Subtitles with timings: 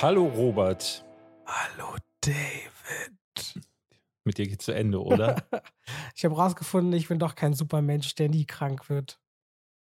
[0.00, 1.04] Hallo Robert.
[1.44, 3.66] Hallo David.
[4.22, 5.42] Mit dir geht's zu Ende, oder?
[6.14, 9.20] ich habe rausgefunden, ich bin doch kein Supermensch, der nie krank wird.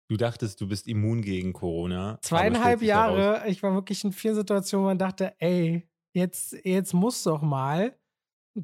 [0.08, 2.18] Du dachtest, du bist immun gegen Corona.
[2.22, 3.44] Zweieinhalb Jahre.
[3.48, 8.00] Ich war wirklich in vielen Situationen, wo man dachte, ey, jetzt, jetzt muss doch mal.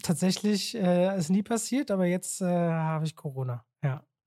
[0.04, 3.65] Tatsächlich äh, ist nie passiert, aber jetzt äh, habe ich Corona.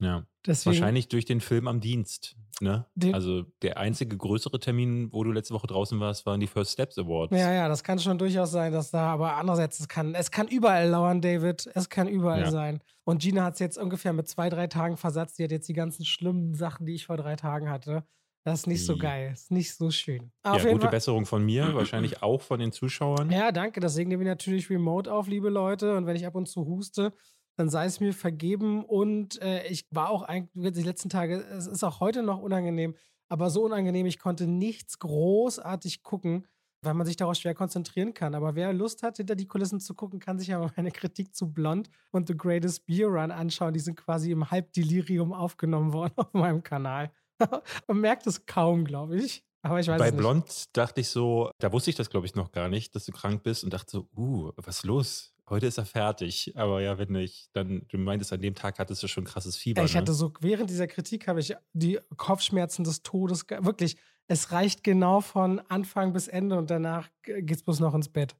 [0.04, 0.26] Ja.
[0.46, 2.36] Deswegen, Wahrscheinlich durch den Film am Dienst.
[2.60, 2.86] Ne?
[2.94, 6.72] Den, also der einzige größere Termin, wo du letzte Woche draußen warst, waren die First
[6.72, 7.36] Steps Awards.
[7.36, 10.46] Ja, ja, das kann schon durchaus sein, dass da, aber andererseits, es kann, es kann
[10.46, 11.68] überall lauern, David.
[11.74, 12.50] Es kann überall ja.
[12.50, 12.80] sein.
[13.04, 15.38] Und Gina hat es jetzt ungefähr mit zwei, drei Tagen versetzt.
[15.38, 18.04] Die hat jetzt die ganzen schlimmen Sachen, die ich vor drei Tagen hatte.
[18.44, 20.30] Das ist nicht so geil, ist nicht so schön.
[20.42, 20.90] Aber ja, gute Fall.
[20.90, 23.30] Besserung von mir, wahrscheinlich auch von den Zuschauern.
[23.30, 23.80] Ja, danke.
[23.80, 25.96] Deswegen nehme ich natürlich remote auf, liebe Leute.
[25.96, 27.14] Und wenn ich ab und zu huste,
[27.56, 28.84] dann sei es mir vergeben.
[28.84, 32.94] Und äh, ich war auch eigentlich die letzten Tage, es ist auch heute noch unangenehm,
[33.28, 36.46] aber so unangenehm, ich konnte nichts großartig gucken,
[36.82, 38.34] weil man sich darauf schwer konzentrieren kann.
[38.34, 41.34] Aber wer Lust hat, hinter die Kulissen zu gucken, kann sich ja mal meine Kritik
[41.34, 43.72] zu Blond und The Greatest Beer Run anschauen.
[43.72, 47.10] Die sind quasi im Halbdelirium aufgenommen worden auf meinem Kanal.
[47.88, 49.44] Man merkt es kaum, glaube ich.
[49.62, 50.20] Aber ich weiß Bei es nicht.
[50.20, 53.12] Blond dachte ich so, da wusste ich das, glaube ich, noch gar nicht, dass du
[53.12, 55.33] krank bist und dachte so, uh, was ist los?
[55.48, 56.52] Heute ist er fertig.
[56.56, 59.84] Aber ja, wenn ich dann, du meintest, an dem Tag hattest du schon krasses Fieber.
[59.84, 60.00] Ich ne?
[60.00, 65.20] hatte so, während dieser Kritik habe ich die Kopfschmerzen des Todes, wirklich, es reicht genau
[65.20, 68.34] von Anfang bis Ende und danach geht es bloß noch ins Bett.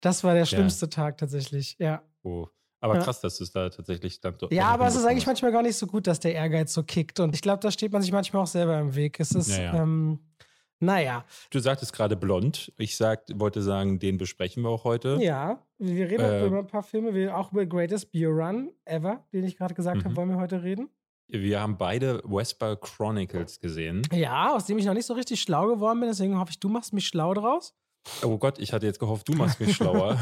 [0.00, 0.90] Das war der schlimmste ja.
[0.90, 2.02] Tag tatsächlich, ja.
[2.22, 2.48] Oh.
[2.80, 3.02] Aber ja.
[3.02, 4.50] krass, dass du es da tatsächlich dann doch.
[4.50, 7.20] Ja, aber es ist eigentlich manchmal gar nicht so gut, dass der Ehrgeiz so kickt.
[7.20, 9.18] Und ich glaube, da steht man sich manchmal auch selber im Weg.
[9.18, 10.20] Es ist, ja, ähm,
[10.80, 11.24] naja.
[11.50, 12.72] Du sagtest gerade blond.
[12.78, 15.18] Ich sag, wollte sagen, den besprechen wir auch heute.
[15.20, 19.24] Ja, wir reden äh, über ein paar Filme, wir auch über Greatest Beer Run Ever,
[19.32, 20.16] den ich gerade gesagt habe, mhm.
[20.16, 20.90] wollen wir heute reden.
[21.28, 24.02] Wir haben beide Westbar Chronicles gesehen.
[24.12, 26.68] Ja, aus dem ich noch nicht so richtig schlau geworden bin, deswegen hoffe ich, du
[26.68, 27.74] machst mich schlau draus.
[28.22, 30.18] Oh Gott, ich hatte jetzt gehofft, du machst mich schlauer.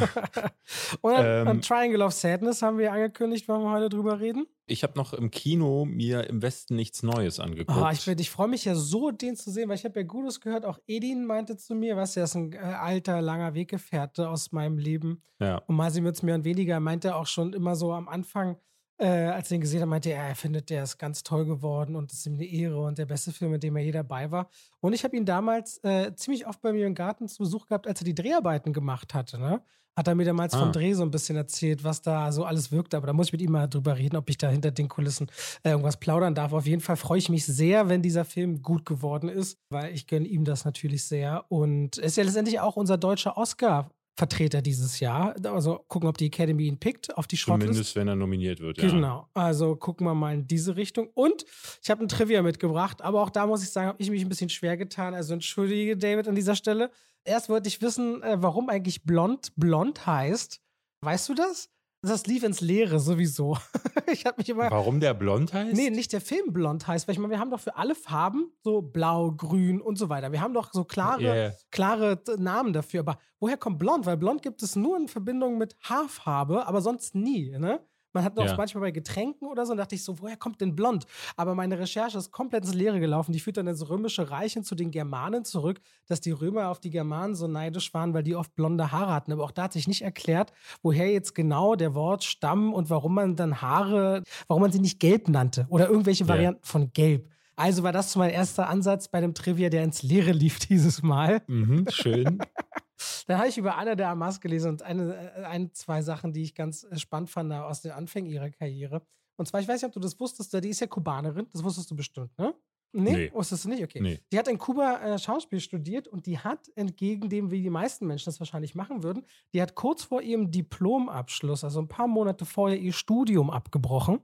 [1.00, 4.46] Und ähm, an Triangle of Sadness haben wir angekündigt, wollen wir heute drüber reden.
[4.66, 7.78] Ich habe noch im Kino mir im Westen nichts Neues angeguckt.
[7.78, 10.40] Oh, ich, ich freue mich ja so, den zu sehen, weil ich habe ja Gutes
[10.40, 10.64] gehört.
[10.64, 14.78] Auch Edin meinte zu mir, was ja ist ein äh, alter, langer Weggefährte aus meinem
[14.78, 15.22] Leben.
[15.38, 15.58] Ja.
[15.66, 18.56] Und Masi wird es mir und weniger, meinte auch schon immer so am Anfang,
[18.98, 21.96] äh, als er ihn gesehen hat, meinte er, er findet, der ist ganz toll geworden
[21.96, 24.30] und es ist ihm eine Ehre und der beste Film, mit dem er je dabei
[24.30, 24.48] war.
[24.80, 27.86] Und ich habe ihn damals äh, ziemlich oft bei mir im Garten zu Besuch gehabt,
[27.86, 29.38] als er die Dreharbeiten gemacht hatte.
[29.38, 29.62] Ne?
[29.96, 30.60] Hat er mir damals ah.
[30.60, 32.94] vom Dreh so ein bisschen erzählt, was da so alles wirkt.
[32.94, 35.28] Aber da muss ich mit ihm mal drüber reden, ob ich da hinter den Kulissen
[35.64, 36.52] äh, irgendwas plaudern darf.
[36.52, 40.06] Auf jeden Fall freue ich mich sehr, wenn dieser Film gut geworden ist, weil ich
[40.06, 41.44] gönne ihm das natürlich sehr.
[41.48, 45.34] Und es ist ja letztendlich auch unser deutscher Oscar Vertreter dieses Jahr.
[45.44, 47.72] Also gucken, ob die Academy ihn pickt auf die Shortlist.
[47.72, 48.88] Zumindest, wenn er nominiert wird, ja.
[48.88, 49.28] Genau.
[49.34, 51.08] Also gucken wir mal in diese Richtung.
[51.14, 51.44] Und
[51.82, 54.28] ich habe ein Trivia mitgebracht, aber auch da muss ich sagen, habe ich mich ein
[54.28, 55.14] bisschen schwer getan.
[55.14, 56.90] Also entschuldige, David, an dieser Stelle.
[57.24, 60.60] Erst wollte ich wissen, äh, warum eigentlich blond blond heißt.
[61.00, 61.70] Weißt du das?
[62.08, 63.56] Das lief ins Leere sowieso.
[64.12, 64.70] ich habe mich immer.
[64.70, 65.74] Warum der blond heißt?
[65.74, 68.52] Nee, nicht der Film blond heißt, weil ich meine, wir haben doch für alle Farben
[68.62, 70.32] so blau, grün und so weiter.
[70.32, 71.52] Wir haben doch so klare, yeah.
[71.70, 73.00] klare Namen dafür.
[73.00, 74.06] Aber woher kommt blond?
[74.06, 77.80] Weil blond gibt es nur in Verbindung mit Haarfarbe, aber sonst nie, ne?
[78.14, 78.56] Man hat noch ja.
[78.56, 81.04] manchmal bei Getränken oder so, und dachte ich so, woher kommt denn blond?
[81.36, 83.32] Aber meine Recherche ist komplett ins Leere gelaufen.
[83.32, 86.80] Die führt dann ins römische Reich hin zu den Germanen zurück, dass die Römer auf
[86.80, 89.32] die Germanen so neidisch waren, weil die oft blonde Haare hatten.
[89.32, 90.52] Aber auch da hat sich nicht erklärt,
[90.82, 95.00] woher jetzt genau der Wort Stamm und warum man dann Haare, warum man sie nicht
[95.00, 96.70] gelb nannte oder irgendwelche Varianten ja.
[96.70, 97.28] von gelb.
[97.56, 101.42] Also war das mein erster Ansatz bei dem Trivia, der ins Leere lief dieses Mal.
[101.46, 102.38] Mhm, schön.
[103.26, 106.42] Dann habe ich über Anna de Amas gelesen und eine, äh, ein, zwei Sachen, die
[106.42, 109.02] ich ganz äh, spannend fand aus den Anfängen ihrer Karriere.
[109.36, 111.90] Und zwar, ich weiß nicht, ob du das wusstest, die ist ja Kubanerin, das wusstest
[111.90, 112.54] du bestimmt, ne?
[112.96, 113.32] Nee, nee.
[113.32, 113.82] wusstest du nicht?
[113.82, 114.00] Okay.
[114.00, 114.20] Nee.
[114.32, 118.06] Die hat in Kuba äh, Schauspiel studiert und die hat, entgegen dem, wie die meisten
[118.06, 122.44] Menschen das wahrscheinlich machen würden, die hat kurz vor ihrem Diplomabschluss, also ein paar Monate
[122.44, 124.20] vorher, ihr Studium abgebrochen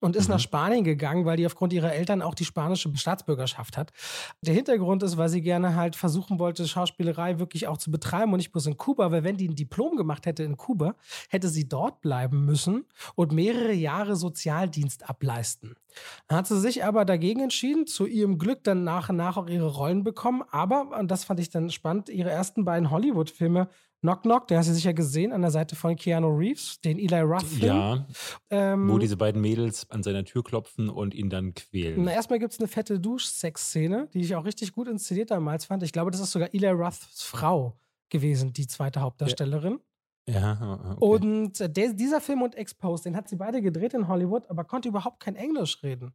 [0.00, 0.34] und ist mhm.
[0.34, 3.92] nach Spanien gegangen, weil die aufgrund ihrer Eltern auch die spanische Staatsbürgerschaft hat.
[4.40, 8.38] Der Hintergrund ist, weil sie gerne halt versuchen wollte, Schauspielerei wirklich auch zu betreiben und
[8.38, 10.94] nicht bloß in Kuba, weil wenn die ein Diplom gemacht hätte in Kuba,
[11.28, 15.76] hätte sie dort bleiben müssen und mehrere Jahre Sozialdienst ableisten.
[16.28, 19.48] Dann hat sie sich aber dagegen entschieden, zu ihrem Glück dann nach und nach auch
[19.48, 23.68] ihre Rollen bekommen, aber, und das fand ich dann spannend, ihre ersten beiden Hollywood-Filme
[24.02, 27.20] Knock Knock, den hast du sicher gesehen, an der Seite von Keanu Reeves, den Eli
[27.20, 27.66] Roth-Film.
[27.66, 28.06] Ja,
[28.48, 32.04] ähm, wo diese beiden Mädels an seiner Tür klopfen und ihn dann quälen.
[32.04, 35.82] Na, erstmal gibt es eine fette Dusch-Sex-Szene, die ich auch richtig gut inszeniert damals fand.
[35.82, 37.76] Ich glaube, das ist sogar Eli Roths Frau
[38.08, 39.80] gewesen, die zweite Hauptdarstellerin.
[40.26, 40.40] Ja.
[40.60, 41.04] ja okay.
[41.04, 44.88] Und der, dieser Film und Exposed, den hat sie beide gedreht in Hollywood, aber konnte
[44.88, 46.14] überhaupt kein Englisch reden.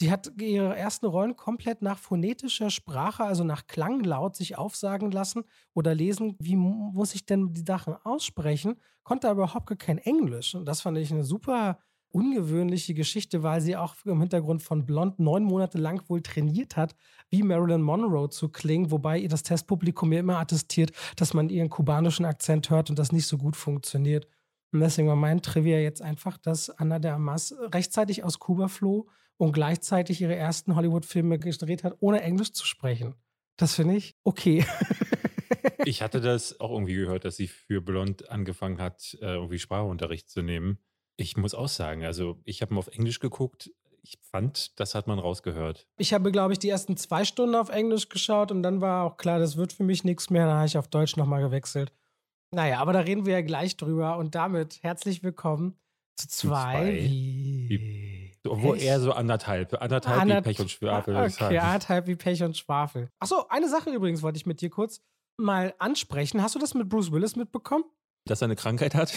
[0.00, 5.44] Die hat ihre ersten Rollen komplett nach phonetischer Sprache, also nach Klanglaut, sich aufsagen lassen
[5.72, 10.54] oder lesen, wie muss ich denn die Sachen aussprechen, konnte aber überhaupt kein Englisch.
[10.54, 11.78] Und das fand ich eine super
[12.10, 16.94] ungewöhnliche Geschichte, weil sie auch im Hintergrund von Blond neun Monate lang wohl trainiert hat,
[17.30, 21.70] wie Marilyn Monroe zu klingen, wobei ihr das Testpublikum mir immer attestiert, dass man ihren
[21.70, 24.26] kubanischen Akzent hört und das nicht so gut funktioniert.
[24.72, 29.08] Und deswegen war mein Trivia jetzt einfach, dass Anna de Amas rechtzeitig aus Kuba floh
[29.38, 33.14] und gleichzeitig ihre ersten Hollywood-Filme gedreht hat, ohne Englisch zu sprechen.
[33.56, 34.64] Das finde ich okay.
[35.84, 40.28] ich hatte das auch irgendwie gehört, dass sie für Blond angefangen hat, äh, irgendwie Sprachunterricht
[40.28, 40.78] zu nehmen.
[41.16, 43.70] Ich muss auch sagen, also ich habe mal auf Englisch geguckt.
[44.02, 45.88] Ich fand, das hat man rausgehört.
[45.96, 49.16] Ich habe, glaube ich, die ersten zwei Stunden auf Englisch geschaut und dann war auch
[49.16, 50.46] klar, das wird für mich nichts mehr.
[50.46, 51.92] Dann habe ich auf Deutsch nochmal gewechselt.
[52.52, 55.76] Naja, aber da reden wir ja gleich drüber und damit herzlich willkommen
[56.14, 56.72] zu zwei.
[56.72, 56.92] Zu zwei.
[57.68, 58.05] Wie
[58.50, 59.80] obwohl eher so anderthalb.
[59.80, 61.16] Anderthalb Ander wie Pech und Schwafel.
[61.16, 63.10] Okay, anderthalb wie Pech und Schwafel.
[63.18, 65.00] Achso, eine Sache übrigens wollte ich mit dir kurz
[65.36, 66.42] mal ansprechen.
[66.42, 67.84] Hast du das mit Bruce Willis mitbekommen?
[68.24, 69.12] Dass er eine Krankheit hat?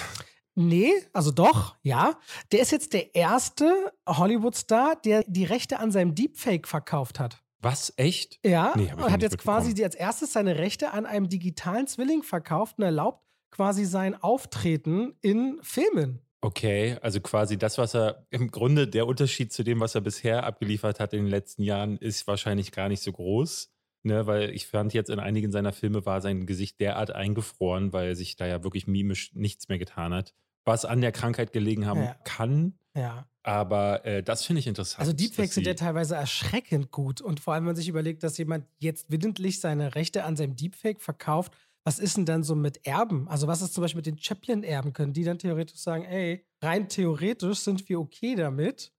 [0.55, 2.17] Nee, also doch, ja.
[2.51, 7.41] Der ist jetzt der erste Hollywood-Star, der die Rechte an seinem Deepfake verkauft hat.
[7.61, 7.93] Was?
[7.97, 8.39] Echt?
[8.45, 12.77] Ja, nee, und hat jetzt quasi als erstes seine Rechte an einem digitalen Zwilling verkauft
[12.77, 16.21] und erlaubt quasi sein Auftreten in Filmen.
[16.41, 20.45] Okay, also quasi das, was er im Grunde der Unterschied zu dem, was er bisher
[20.45, 23.71] abgeliefert hat in den letzten Jahren, ist wahrscheinlich gar nicht so groß.
[24.03, 28.07] Ne, weil ich fand jetzt in einigen seiner Filme war sein Gesicht derart eingefroren, weil
[28.07, 30.33] er sich da ja wirklich mimisch nichts mehr getan hat.
[30.63, 32.15] Was an der Krankheit gelegen haben ja.
[32.24, 32.80] kann.
[32.95, 33.27] Ja.
[33.44, 35.01] Aber äh, das finde ich interessant.
[35.01, 37.19] Also Deepfakes sind ja teilweise erschreckend gut.
[37.19, 40.56] Und vor allem, wenn man sich überlegt, dass jemand jetzt willentlich seine Rechte an seinem
[40.56, 41.53] Deepfake verkauft,
[41.85, 43.27] was ist denn dann so mit Erben?
[43.27, 44.93] Also was ist zum Beispiel mit den Chaplin-Erben?
[44.93, 48.93] Können die dann theoretisch sagen, ey, rein theoretisch sind wir okay damit?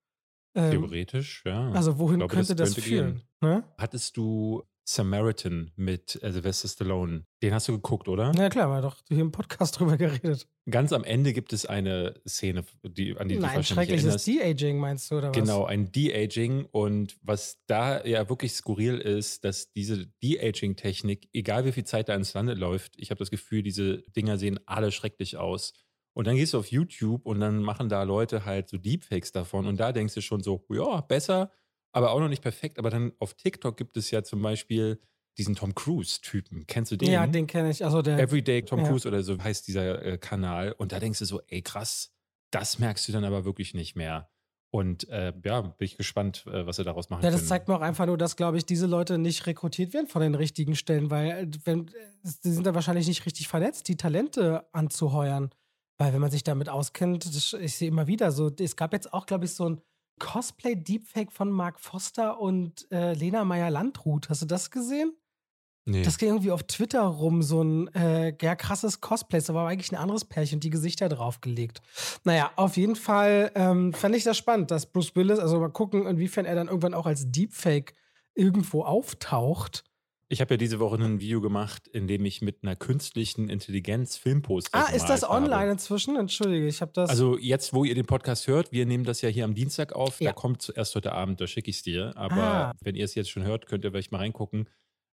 [0.55, 1.71] Ähm, theoretisch, ja.
[1.71, 3.23] Also wohin glaube, könnte das, das könnte führen?
[3.41, 3.65] Ne?
[3.79, 4.63] Hattest du
[4.93, 7.25] Samaritan mit äh, Sylvester Stallone.
[7.43, 8.33] Den hast du geguckt, oder?
[8.37, 10.49] Ja, klar, wir doch hier im Podcast drüber geredet.
[10.69, 14.79] Ganz am Ende gibt es eine Szene, die, an die Nein, du wahrscheinlich schreckliches De-Aging
[14.79, 15.37] meinst du, oder was?
[15.37, 16.67] Genau, ein De-Aging.
[16.73, 22.17] Und was da ja wirklich skurril ist, dass diese De-Aging-Technik, egal wie viel Zeit da
[22.17, 25.73] ins Lande läuft, ich habe das Gefühl, diese Dinger sehen alle schrecklich aus.
[26.15, 29.67] Und dann gehst du auf YouTube und dann machen da Leute halt so Deepfakes davon.
[29.67, 31.53] Und da denkst du schon so, ja, besser
[31.93, 32.79] aber auch noch nicht perfekt.
[32.79, 35.01] Aber dann auf TikTok gibt es ja zum Beispiel
[35.39, 36.67] diesen Tom Cruise-Typen.
[36.67, 37.11] Kennst du den?
[37.11, 37.85] Ja, den kenne ich.
[37.85, 38.89] Also der, Everyday Tom ja.
[38.89, 40.73] Cruise oder so heißt dieser äh, Kanal.
[40.73, 42.13] Und da denkst du so, ey krass,
[42.51, 44.31] das merkst du dann aber wirklich nicht mehr.
[44.73, 47.25] Und äh, ja, bin ich gespannt, äh, was sie daraus machen.
[47.25, 47.49] Ja, das können.
[47.49, 50.37] zeigt mir auch einfach nur, dass, glaube ich, diese Leute nicht rekrutiert werden von den
[50.37, 51.91] richtigen Stellen, weil äh, wenn,
[52.23, 55.51] sie sind da wahrscheinlich nicht richtig vernetzt, die Talente anzuheuern.
[55.99, 59.13] Weil wenn man sich damit auskennt, das, ich sehe immer wieder so, es gab jetzt
[59.13, 59.81] auch, glaube ich, so ein
[60.21, 64.29] Cosplay-Deepfake von Mark Foster und äh, Lena Meyer-Landrut.
[64.29, 65.13] Hast du das gesehen?
[65.87, 66.03] Nee.
[66.03, 69.41] Das ging irgendwie auf Twitter rum, so ein äh, ja, krasses Cosplay.
[69.41, 71.83] Da war eigentlich ein anderes Pärchen und die Gesichter draufgelegt.
[72.23, 76.07] Naja, auf jeden Fall ähm, fand ich das spannend, dass Bruce Willis, also mal gucken,
[76.07, 77.95] inwiefern er dann irgendwann auch als Deepfake
[78.35, 79.85] irgendwo auftaucht.
[80.33, 84.17] Ich habe ja diese Woche ein Video gemacht, in dem ich mit einer künstlichen Intelligenz
[84.17, 84.79] Filmposter.
[84.79, 85.71] Ah, ist das online habe.
[85.73, 86.15] inzwischen?
[86.15, 87.11] Entschuldige, ich habe das.
[87.11, 90.21] Also jetzt, wo ihr den Podcast hört, wir nehmen das ja hier am Dienstag auf.
[90.21, 90.31] Ja.
[90.31, 92.17] Da kommt zuerst heute Abend, da schicke ich es dir.
[92.17, 92.73] Aber ah.
[92.81, 94.69] wenn ihr es jetzt schon hört, könnt ihr vielleicht mal reingucken.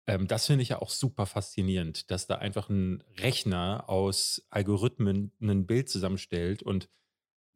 [0.09, 5.31] Ähm, das finde ich ja auch super faszinierend, dass da einfach ein Rechner aus Algorithmen
[5.41, 6.89] ein Bild zusammenstellt und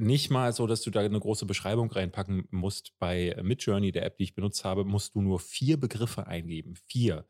[0.00, 2.96] nicht mal so, dass du da eine große Beschreibung reinpacken musst.
[3.00, 6.76] Bei Midjourney, der App, die ich benutzt habe, musst du nur vier Begriffe eingeben.
[6.86, 7.26] Vier.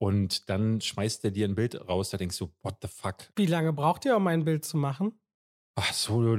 [0.00, 3.16] Und dann schmeißt er dir ein Bild raus, da denkst du, what the fuck?
[3.36, 5.20] Wie lange braucht ihr, um ein Bild zu machen?
[5.74, 6.36] Ach so,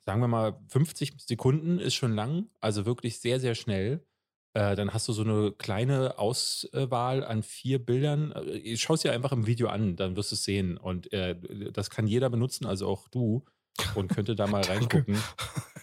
[0.00, 4.06] sagen wir mal, 50 Sekunden ist schon lang, also wirklich sehr, sehr schnell.
[4.54, 8.32] Äh, dann hast du so eine kleine Auswahl an vier Bildern.
[8.32, 10.78] Äh, Schau es dir einfach im Video an, dann wirst du es sehen.
[10.78, 11.36] Und äh,
[11.70, 13.44] das kann jeder benutzen, also auch du
[13.94, 15.18] und könnte da mal reingucken.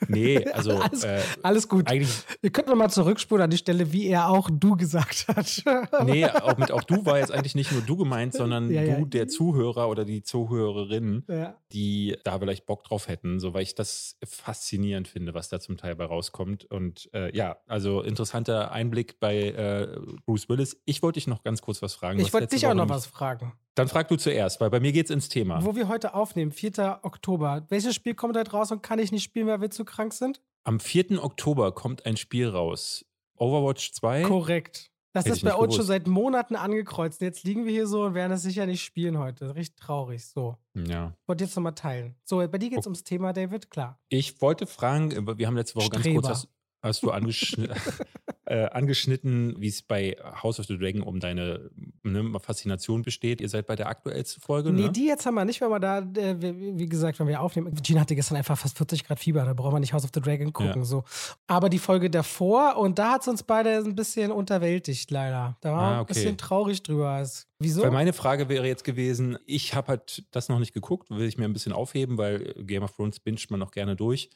[0.07, 1.87] Nee, also alles, äh, alles gut.
[1.87, 5.63] Eigentlich, Wir könnten mal zurückspulen an die Stelle, wie er auch du gesagt hat.
[6.05, 8.87] nee, auch mit auch du war jetzt eigentlich nicht nur du gemeint, sondern ja, du,
[8.89, 9.05] ja.
[9.05, 11.55] der Zuhörer oder die Zuhörerin, ja.
[11.71, 15.77] die da vielleicht Bock drauf hätten, so weil ich das faszinierend finde, was da zum
[15.77, 16.65] Teil bei rauskommt.
[16.65, 20.81] Und äh, ja, also interessanter Einblick bei äh, Bruce Willis.
[20.85, 22.19] Ich wollte dich noch ganz kurz was fragen.
[22.19, 23.53] Ich wollte dich auch noch was fragen.
[23.79, 25.63] Dann frag du zuerst, weil bei mir geht's ins Thema.
[25.63, 26.99] Wo wir heute aufnehmen, 4.
[27.03, 27.65] Oktober.
[27.69, 30.41] Welches Spiel kommt heute raus und kann ich nicht spielen, weil wir zu krank sind?
[30.63, 31.23] Am 4.
[31.23, 33.05] Oktober kommt ein Spiel raus.
[33.35, 34.23] Overwatch 2?
[34.23, 34.91] Korrekt.
[35.13, 37.21] Das Hätte ist bei uns schon seit Monaten angekreuzt.
[37.21, 39.55] Jetzt liegen wir hier so und werden es sicher nicht spielen heute.
[39.55, 40.25] Richtig traurig.
[40.27, 40.57] So.
[40.75, 41.15] Ja.
[41.25, 42.15] Wollte jetzt nochmal teilen.
[42.23, 43.99] So, bei dir geht es ums Thema, David, klar.
[44.09, 46.21] Ich wollte fragen, wir haben letzte Woche Streber.
[46.21, 46.49] ganz kurz, hast,
[46.83, 47.75] hast du angeschnitten.
[48.49, 51.69] äh, angeschnitten, wie es bei House of the Dragon um deine
[52.03, 53.41] ne, Faszination besteht.
[53.41, 54.91] Ihr seid bei der aktuellsten Folge, Nee, ne?
[54.91, 56.35] die jetzt haben wir nicht, wenn wir da, äh,
[56.77, 57.73] wie gesagt, wenn wir aufnehmen.
[57.83, 60.19] Gina hatte gestern einfach fast 40 Grad Fieber, da brauchen wir nicht House of the
[60.21, 60.81] Dragon gucken.
[60.81, 60.83] Ja.
[60.85, 61.03] So.
[61.47, 65.57] Aber die Folge davor, und da hat es uns beide ein bisschen unterwältigt, leider.
[65.61, 66.13] Da war Ah, ein okay.
[66.13, 67.19] bisschen traurig drüber.
[67.21, 67.83] Es- Wieso?
[67.83, 71.37] Weil meine Frage wäre jetzt gewesen, ich habe halt das noch nicht geguckt, will ich
[71.37, 74.29] mir ein bisschen aufheben, weil Game of Thrones binscht man auch gerne durch.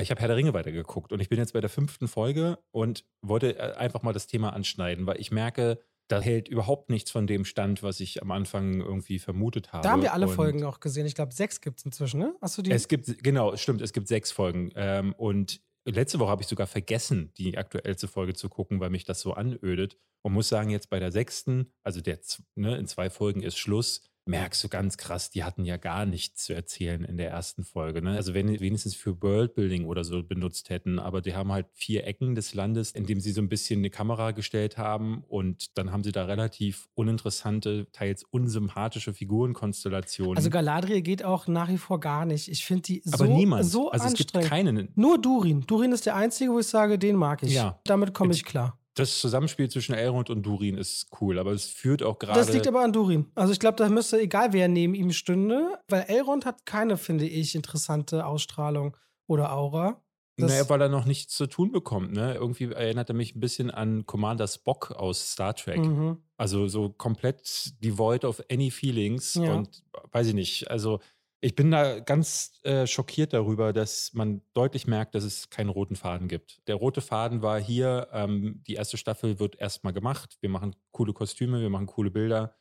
[0.00, 3.04] Ich habe Herr der Ringe weitergeguckt und ich bin jetzt bei der fünften Folge und
[3.22, 7.26] wollte äh, einfach mal das Thema anschneiden, weil ich merke, da hält überhaupt nichts von
[7.26, 9.82] dem Stand, was ich am Anfang irgendwie vermutet habe.
[9.82, 11.06] da haben wir alle Und Folgen auch gesehen.
[11.06, 12.34] Ich glaube, sechs gibt es inzwischen, ne?
[12.40, 12.70] Hast du die?
[12.70, 14.70] Es gibt, genau, stimmt, es gibt sechs Folgen.
[14.76, 19.04] Ähm, und letzte Woche habe ich sogar vergessen, die aktuellste Folge zu gucken, weil mich
[19.04, 19.96] das so anödet.
[20.22, 22.18] Und muss sagen, jetzt bei der sechsten, also der,
[22.56, 26.44] ne, in zwei Folgen ist Schluss, merkst du ganz krass, die hatten ja gar nichts
[26.44, 28.02] zu erzählen in der ersten Folge.
[28.02, 28.16] Ne?
[28.16, 32.34] Also wenn wenigstens für Worldbuilding oder so benutzt hätten, aber die haben halt vier Ecken
[32.34, 36.02] des Landes, in dem sie so ein bisschen eine Kamera gestellt haben und dann haben
[36.02, 40.36] sie da relativ uninteressante, teils unsympathische Figurenkonstellationen.
[40.36, 42.48] also Galadriel geht auch nach wie vor gar nicht.
[42.48, 43.64] Ich finde die so, aber niemand.
[43.64, 44.78] so also es gibt anstrengend.
[44.78, 44.88] keinen.
[44.96, 45.62] Nur Durin.
[45.66, 47.52] Durin ist der einzige, wo ich sage, den mag ich.
[47.52, 47.80] Ja.
[47.84, 48.78] Damit komme ich klar.
[48.96, 52.40] Das Zusammenspiel zwischen Elrond und Durin ist cool, aber es führt auch gerade.
[52.40, 53.30] Das liegt aber an Durin.
[53.34, 57.26] Also ich glaube, da müsste, egal wer neben ihm stünde, weil Elrond hat keine, finde
[57.26, 60.02] ich, interessante Ausstrahlung oder Aura.
[60.38, 62.12] Das, naja, weil er noch nichts zu tun bekommt.
[62.12, 62.34] Ne?
[62.34, 65.78] Irgendwie erinnert er mich ein bisschen an Commander Spock aus Star Trek.
[65.78, 66.18] Mhm.
[66.36, 69.34] Also so komplett devoid of any feelings.
[69.34, 69.54] Ja.
[69.54, 70.70] Und weiß ich nicht.
[70.70, 71.00] Also
[71.46, 75.94] ich bin da ganz äh, schockiert darüber, dass man deutlich merkt, dass es keinen roten
[75.94, 76.60] Faden gibt.
[76.66, 80.38] Der rote Faden war hier, ähm, die erste Staffel wird erstmal gemacht.
[80.40, 82.56] Wir machen coole Kostüme, wir machen coole Bilder.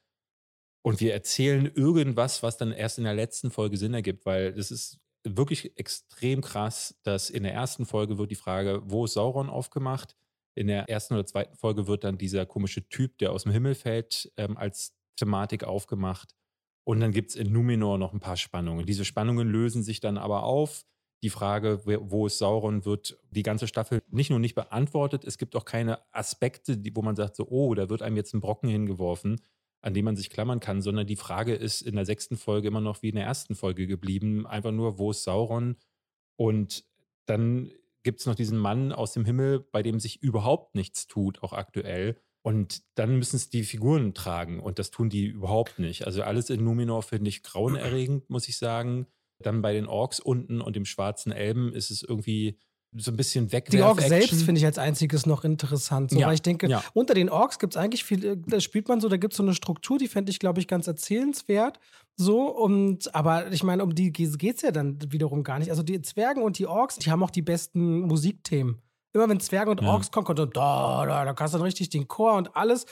[0.84, 4.70] Und wir erzählen irgendwas, was dann erst in der letzten Folge Sinn ergibt, weil das
[4.70, 9.50] ist wirklich extrem krass, dass in der ersten Folge wird die Frage, wo ist Sauron
[9.50, 10.15] aufgemacht?
[10.54, 13.74] In der ersten oder zweiten Folge wird dann dieser komische Typ, der aus dem Himmel
[13.74, 16.36] fällt, ähm, als Thematik aufgemacht.
[16.86, 18.86] Und dann gibt es in Numenor noch ein paar Spannungen.
[18.86, 20.86] Diese Spannungen lösen sich dann aber auf.
[21.24, 25.56] Die Frage, wo ist Sauron, wird die ganze Staffel nicht nur nicht beantwortet, es gibt
[25.56, 29.42] auch keine Aspekte, wo man sagt, so, oh, da wird einem jetzt ein Brocken hingeworfen,
[29.82, 32.82] an dem man sich klammern kann, sondern die Frage ist in der sechsten Folge immer
[32.82, 34.46] noch wie in der ersten Folge geblieben.
[34.46, 35.77] Einfach nur, wo ist Sauron?
[36.36, 36.86] Und
[37.25, 37.72] dann
[38.04, 41.54] gibt es noch diesen Mann aus dem Himmel, bei dem sich überhaupt nichts tut, auch
[41.54, 42.22] aktuell.
[42.46, 46.06] Und dann müssen es die Figuren tragen und das tun die überhaupt nicht.
[46.06, 49.08] Also alles in Numenor finde ich grauenerregend, muss ich sagen.
[49.40, 52.60] Dann bei den Orks unten und dem schwarzen Elben ist es irgendwie
[52.96, 53.72] so ein bisschen weg.
[53.72, 56.12] Die Orks selbst finde ich als einziges noch interessant.
[56.12, 56.84] So, Ja, Weil ich denke, ja.
[56.94, 59.38] unter den Orks gibt es eigentlich viel, äh, da spielt man so, da gibt es
[59.38, 61.80] so eine Struktur, die fände ich, glaube ich, ganz erzählenswert.
[62.16, 65.72] So, und aber ich meine, um die geht es ja dann wiederum gar nicht.
[65.72, 68.84] Also die Zwergen und die Orks, die haben auch die besten Musikthemen.
[69.15, 69.88] Immer wenn Zwerge und Ja.
[69.88, 72.86] Orks kommen, kommt so, da, da, da kannst du dann richtig den Chor und alles.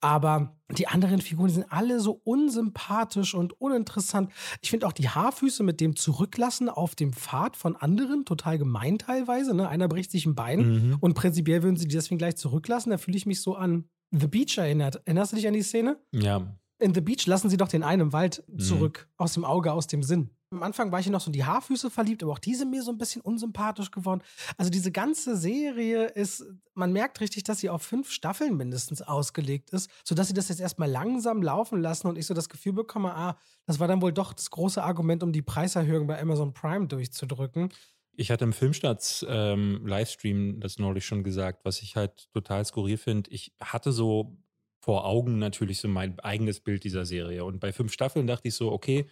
[0.00, 4.30] Aber die anderen Figuren, die sind alle so unsympathisch und uninteressant.
[4.60, 8.98] Ich finde auch die Haarfüße mit dem Zurücklassen auf dem Pfad von anderen total gemein
[8.98, 9.54] teilweise.
[9.54, 9.68] Ne?
[9.68, 10.60] Einer bricht sich ein Bein
[10.90, 10.96] Mhm.
[11.00, 12.90] und prinzipiell würden sie die deswegen gleich zurücklassen.
[12.90, 15.00] Da fühle ich mich so an The Beach erinnert.
[15.06, 15.96] Erinnerst du dich an die Szene?
[16.12, 16.42] Ja,
[16.80, 18.58] In The Beach lassen sie doch den einen im Wald Mhm.
[18.58, 19.08] zurück.
[19.16, 20.30] Aus dem Auge, aus dem Sinn.
[20.52, 22.82] Am Anfang war ich noch so in die Haarfüße verliebt, aber auch die sind mir
[22.82, 24.20] so ein bisschen unsympathisch geworden.
[24.56, 26.44] Also diese ganze Serie ist,
[26.74, 30.60] man merkt richtig, dass sie auf fünf Staffeln mindestens ausgelegt ist, sodass sie das jetzt
[30.60, 34.12] erstmal langsam laufen lassen und ich so das Gefühl bekomme, ah, das war dann wohl
[34.12, 37.68] doch das große Argument, um die Preiserhöhung bei Amazon Prime durchzudrücken.
[38.16, 42.96] Ich hatte im Filmstarts ähm, Livestream das neulich schon gesagt, was ich halt total skurril
[42.98, 43.30] finde.
[43.30, 44.36] Ich hatte so
[44.80, 47.44] vor Augen natürlich so mein eigenes Bild dieser Serie.
[47.44, 49.06] Und bei fünf Staffeln dachte ich so, okay,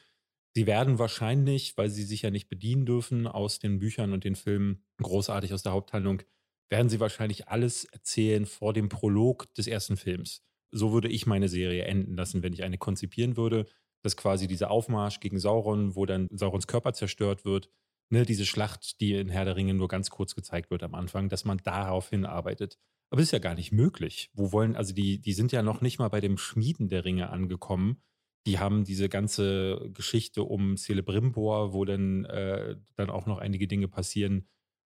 [0.54, 4.34] sie werden wahrscheinlich, weil sie sich ja nicht bedienen dürfen aus den Büchern und den
[4.34, 6.22] Filmen, großartig aus der Haupthandlung,
[6.70, 10.42] werden sie wahrscheinlich alles erzählen vor dem Prolog des ersten Films.
[10.70, 13.66] So würde ich meine Serie enden lassen, wenn ich eine konzipieren würde,
[14.02, 17.70] dass quasi dieser Aufmarsch gegen Sauron, wo dann Saurons Körper zerstört wird,
[18.10, 21.28] ne, diese Schlacht, die in Herr der Ringe nur ganz kurz gezeigt wird am Anfang,
[21.28, 22.78] dass man darauf hinarbeitet.
[23.10, 24.30] Aber das ist ja gar nicht möglich.
[24.34, 27.30] Wo wollen, also die, die sind ja noch nicht mal bei dem Schmieden der Ringe
[27.30, 28.02] angekommen.
[28.46, 33.88] Die haben diese ganze Geschichte um Celebrimbor, wo dann, äh, dann auch noch einige Dinge
[33.88, 34.48] passieren,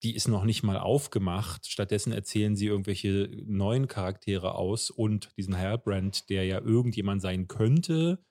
[0.02, 1.66] die ist noch nicht mal aufgemacht.
[1.66, 8.22] Stattdessen erzählen sie irgendwelche neuen Charaktere aus und diesen Halbrand, der ja irgendjemand sein könnte,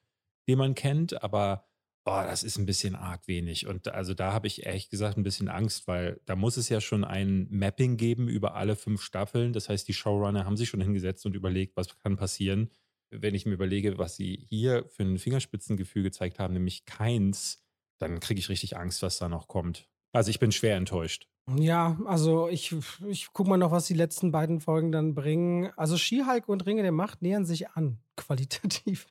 [0.47, 1.66] den man kennt, aber
[2.07, 3.67] oh, das ist ein bisschen arg wenig.
[3.67, 6.79] Und also da habe ich ehrlich gesagt ein bisschen Angst, weil da muss es ja
[6.79, 9.51] schon ein Mapping geben über alle fünf Staffeln.
[9.51, 12.71] Das heißt, die Showrunner haben sich schon hingesetzt und überlegt, was kann passieren.
[13.11, 17.63] Wenn ich mir überlege, was sie hier für ein Fingerspitzengefühl gezeigt haben, nämlich keins,
[17.99, 19.89] dann kriege ich richtig Angst, was da noch kommt.
[20.13, 21.27] Also ich bin schwer enttäuscht.
[21.55, 22.75] Ja, also ich,
[23.07, 25.71] ich gucke mal noch, was die letzten beiden Folgen dann bringen.
[25.77, 29.07] Also Skihulk und Ringe der Macht nähern sich an, qualitativ.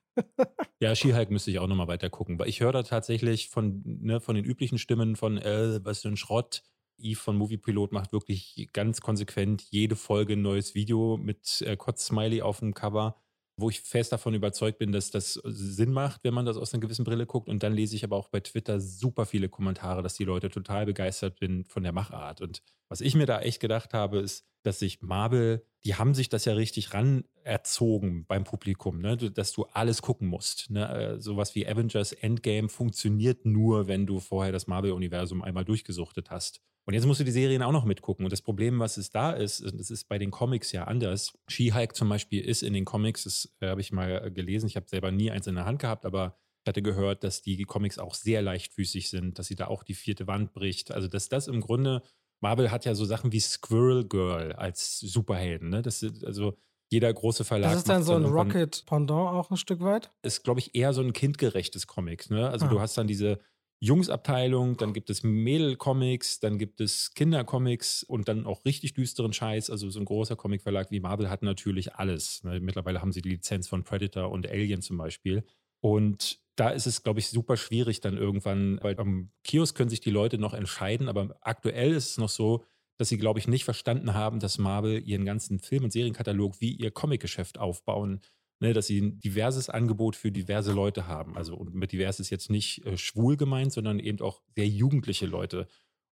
[0.80, 4.20] Ja, Skihulk müsste ich auch nochmal weiter gucken, weil ich höre da tatsächlich von, ne,
[4.20, 6.62] von den üblichen Stimmen von, äh, was für ein Schrott.
[6.99, 12.40] Eve von Moviepilot macht wirklich ganz konsequent jede Folge ein neues Video mit äh, Kotz-Smiley
[12.40, 13.20] auf dem Cover
[13.58, 16.80] wo ich fest davon überzeugt bin, dass das Sinn macht, wenn man das aus einer
[16.80, 17.49] gewissen Brille guckt.
[17.49, 20.85] Und dann lese ich aber auch bei Twitter super viele Kommentare, dass die Leute total
[20.85, 22.42] begeistert sind von der Machart.
[22.42, 26.28] Und was ich mir da echt gedacht habe, ist, dass sich Marvel, die haben sich
[26.28, 29.16] das ja richtig ran erzogen beim Publikum, ne?
[29.16, 30.70] dass du alles gucken musst.
[30.70, 30.88] Ne?
[30.88, 36.61] Äh, sowas wie Avengers Endgame funktioniert nur, wenn du vorher das Marvel-Universum einmal durchgesuchtet hast.
[36.87, 38.25] Und jetzt musst du die Serien auch noch mitgucken.
[38.25, 41.37] Und das Problem, was es da ist, das ist bei den Comics ja anders.
[41.49, 44.76] She-Hulk zum Beispiel ist in den Comics, das äh, habe ich mal äh, gelesen, ich
[44.76, 47.99] habe selber nie eins in der Hand gehabt, aber ich hatte gehört, dass die Comics
[47.99, 50.90] auch sehr leichtfüßig sind, dass sie da auch die vierte Wand bricht.
[50.90, 52.02] Also, dass das im Grunde,
[52.47, 55.69] Marvel hat ja so Sachen wie Squirrel Girl als Superhelden.
[55.69, 55.83] Ne?
[55.83, 56.57] Das ist, also
[56.88, 57.73] jeder große Verlag.
[57.73, 60.12] Das ist dann so ein Rocket-Pendant auch ein Stück weit?
[60.23, 62.31] Ist, glaube ich, eher so ein kindgerechtes Comic.
[62.31, 62.49] Ne?
[62.49, 62.69] Also, ah.
[62.69, 63.41] du hast dann diese
[63.81, 69.69] Jungsabteilung, dann gibt es Mädel-Comics, dann gibt es Kindercomics und dann auch richtig düsteren Scheiß.
[69.69, 72.45] Also so ein großer Comicverlag wie Marvel hat natürlich alles.
[72.45, 72.61] Ne?
[72.61, 75.43] Mittlerweile haben sie die Lizenz von Predator und Alien zum Beispiel.
[75.80, 80.00] Und da ist es, glaube ich, super schwierig dann irgendwann, weil am Kiosk können sich
[80.00, 82.64] die Leute noch entscheiden, aber aktuell ist es noch so,
[82.99, 86.73] dass sie, glaube ich, nicht verstanden haben, dass Marvel ihren ganzen Film- und Serienkatalog wie
[86.73, 88.21] ihr Comicgeschäft aufbauen
[88.61, 91.37] ne, dass sie ein diverses Angebot für diverse Leute haben.
[91.37, 95.26] Also und mit divers ist jetzt nicht äh, schwul gemeint, sondern eben auch sehr jugendliche
[95.26, 95.66] Leute.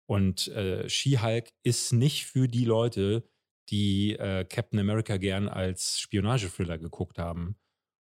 [0.06, 3.25] Und äh, She-Hulk ist nicht für die Leute,
[3.71, 7.56] die äh, Captain America gern als Spionage-Thriller geguckt haben.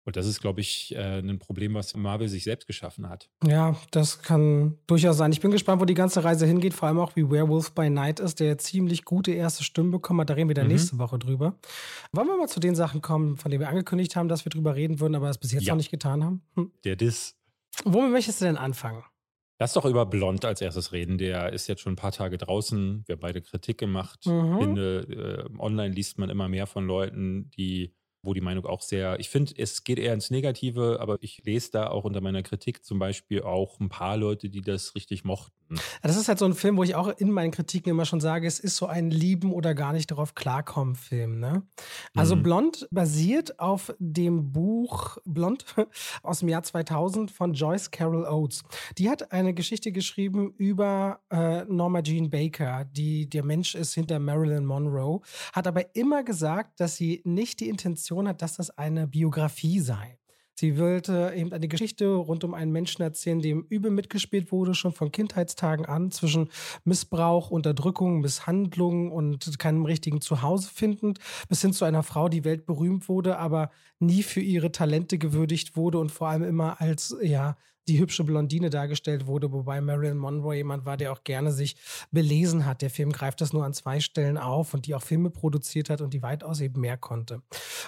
[0.03, 3.29] Und das ist, glaube ich, äh, ein Problem, was Marvel sich selbst geschaffen hat.
[3.46, 5.31] Ja, das kann durchaus sein.
[5.31, 8.20] Ich bin gespannt, wo die ganze Reise hingeht, vor allem auch wie Werewolf by Night
[8.20, 10.29] ist, der ziemlich gute erste Stimmen bekommen hat.
[10.29, 10.74] Da reden wir dann mhm.
[10.74, 11.55] nächste Woche drüber.
[12.12, 14.75] Wollen wir mal zu den Sachen kommen, von denen wir angekündigt haben, dass wir drüber
[14.75, 15.74] reden würden, aber es bis jetzt ja.
[15.74, 16.42] noch nicht getan haben?
[16.55, 16.72] Hm.
[16.83, 17.35] Der Diss.
[17.85, 19.03] Womit möchtest du denn anfangen?
[19.59, 21.20] Lass doch über Blond als erstes reden.
[21.20, 23.03] Der ist jetzt schon ein paar Tage draußen.
[23.05, 24.25] Wir haben beide Kritik gemacht.
[24.25, 24.57] Mhm.
[24.57, 29.20] Finde, äh, online liest man immer mehr von Leuten, die wo die Meinung auch sehr,
[29.20, 32.84] ich finde, es geht eher ins Negative, aber ich lese da auch unter meiner Kritik
[32.86, 35.53] zum Beispiel auch ein paar Leute, die das richtig mochten.
[36.01, 38.48] Das ist halt so ein Film, wo ich auch in meinen Kritiken immer schon sage,
[38.48, 41.40] es ist so ein Lieben oder gar nicht darauf klarkommen Film.
[41.40, 41.64] Ne?
[42.16, 42.44] Also mhm.
[42.44, 45.66] Blond basiert auf dem Buch Blond
[46.24, 48.64] aus dem Jahr 2000 von Joyce Carol Oates.
[48.98, 54.20] Die hat eine Geschichte geschrieben über äh, Norma Jean Baker, die der Mensch ist hinter
[54.20, 55.22] Marilyn Monroe,
[55.53, 59.79] hat aber immer gesagt, dass sie nicht die Intention Intention hat, dass das eine Biografie
[59.79, 60.18] sei.
[60.55, 64.92] Sie wollte eben eine Geschichte rund um einen Menschen erzählen, dem übel mitgespielt wurde, schon
[64.92, 66.50] von Kindheitstagen an, zwischen
[66.83, 73.09] Missbrauch, Unterdrückung, Misshandlung und keinem richtigen Zuhause findend, bis hin zu einer Frau, die weltberühmt
[73.09, 77.57] wurde, aber nie für ihre Talente gewürdigt wurde und vor allem immer als, ja,
[77.92, 81.75] die hübsche Blondine dargestellt wurde, wobei Marilyn Monroe jemand war, der auch gerne sich
[82.12, 82.82] belesen hat.
[82.82, 86.00] Der Film greift das nur an zwei Stellen auf und die auch Filme produziert hat
[86.00, 87.42] und die weitaus eben mehr konnte.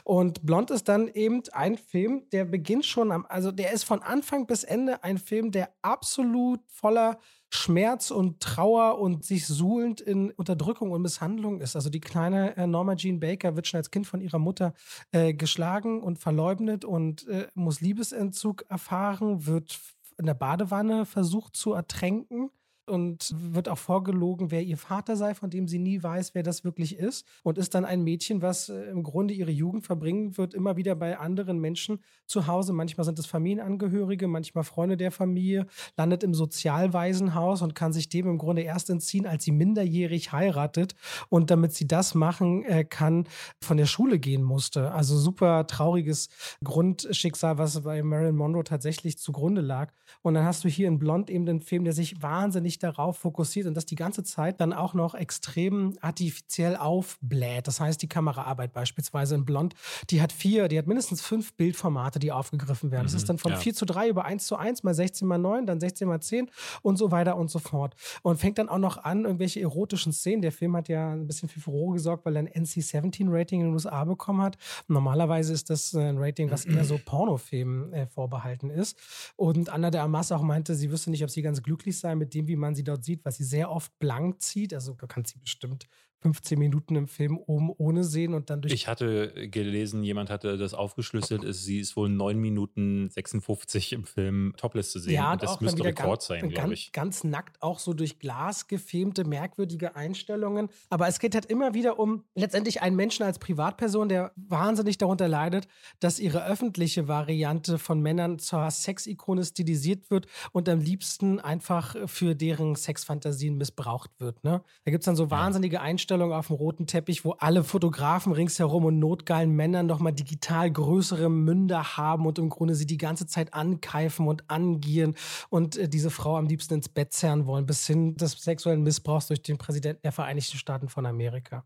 [0.03, 4.01] Und Blond ist dann eben ein Film, der beginnt schon am, also der ist von
[4.01, 7.17] Anfang bis Ende ein Film, der absolut voller
[7.55, 11.75] Schmerz und Trauer und sich suhlend in Unterdrückung und Misshandlung ist.
[11.75, 14.73] Also die kleine äh, Norma Jean Baker wird schon als Kind von ihrer Mutter
[15.11, 19.79] äh, geschlagen und verleugnet und äh, muss Liebesentzug erfahren, wird
[20.17, 22.49] in der Badewanne versucht zu ertränken
[22.85, 26.63] und wird auch vorgelogen, wer ihr Vater sei, von dem sie nie weiß, wer das
[26.63, 27.25] wirklich ist.
[27.43, 30.95] Und ist dann ein Mädchen, was äh, im Grunde ihre Jugend verbringen wird, immer wieder
[30.95, 32.73] bei anderen Menschen zu Hause.
[32.73, 35.67] Manchmal sind es Familienangehörige, manchmal Freunde der Familie,
[35.97, 40.95] landet im Sozialwaisenhaus und kann sich dem im Grunde erst entziehen, als sie minderjährig heiratet
[41.29, 43.27] und damit sie das machen äh, kann,
[43.61, 44.91] von der Schule gehen musste.
[44.91, 46.29] Also super trauriges
[46.63, 49.93] Grundschicksal, was bei Marilyn Monroe tatsächlich zugrunde lag.
[50.21, 53.17] Und dann hast du hier in Blond eben den Film, der sich wahnsinnig sich darauf
[53.17, 57.67] fokussiert und das die ganze Zeit dann auch noch extrem artifiziell aufbläht.
[57.67, 59.75] Das heißt, die Kameraarbeit beispielsweise in Blond,
[60.09, 63.03] die hat vier, die hat mindestens fünf Bildformate, die aufgegriffen werden.
[63.03, 63.57] Mhm, das ist dann von ja.
[63.57, 66.49] 4 zu 3 über 1 zu 1 mal 16 mal 9, dann 16 mal 10
[66.81, 67.95] und so weiter und so fort.
[68.23, 70.41] Und fängt dann auch noch an, irgendwelche erotischen Szenen.
[70.41, 73.73] Der Film hat ja ein bisschen für Furore gesorgt, weil er ein NC-17-Rating in den
[73.73, 74.57] USA bekommen hat.
[74.87, 78.97] Normalerweise ist das ein Rating, was eher so Pornofilmen äh, vorbehalten ist.
[79.35, 82.33] Und Anna de Amas auch meinte, sie wüsste nicht, ob sie ganz glücklich sei mit
[82.33, 84.73] dem, wie man sie dort sieht, weil sie sehr oft blank zieht.
[84.73, 85.87] Also du kannst sie bestimmt
[86.23, 88.73] 15 Minuten im Film oben ohne sehen und dann durch.
[88.73, 94.05] Ich hatte gelesen, jemand hatte das aufgeschlüsselt, ist, sie ist wohl 9 Minuten 56 im
[94.05, 95.15] Film topless zu sehen.
[95.15, 96.93] Ja, und das müsste Rekord ganz, sein, glaube ich.
[96.93, 100.69] Ganz nackt, auch so durch Glas gefilmte, merkwürdige Einstellungen.
[100.89, 105.27] Aber es geht halt immer wieder um letztendlich einen Menschen als Privatperson, der wahnsinnig darunter
[105.27, 105.67] leidet,
[105.99, 112.33] dass ihre öffentliche Variante von Männern zur Sexikone stilisiert wird und am liebsten einfach für
[112.33, 114.41] deren Sexfantasien missbraucht wird.
[114.45, 114.63] Ne?
[114.85, 118.33] Da gibt es dann so wahnsinnige Einstellungen Ausstellung auf dem roten Teppich, wo alle Fotografen
[118.33, 123.25] ringsherum und notgeilen Männern nochmal digital größere Münder haben und im Grunde sie die ganze
[123.25, 125.15] Zeit ankeifen und angieren
[125.49, 129.25] und äh, diese Frau am liebsten ins Bett zerren wollen, bis hin des sexuellen Missbrauchs
[129.25, 131.65] durch den Präsidenten der Vereinigten Staaten von Amerika.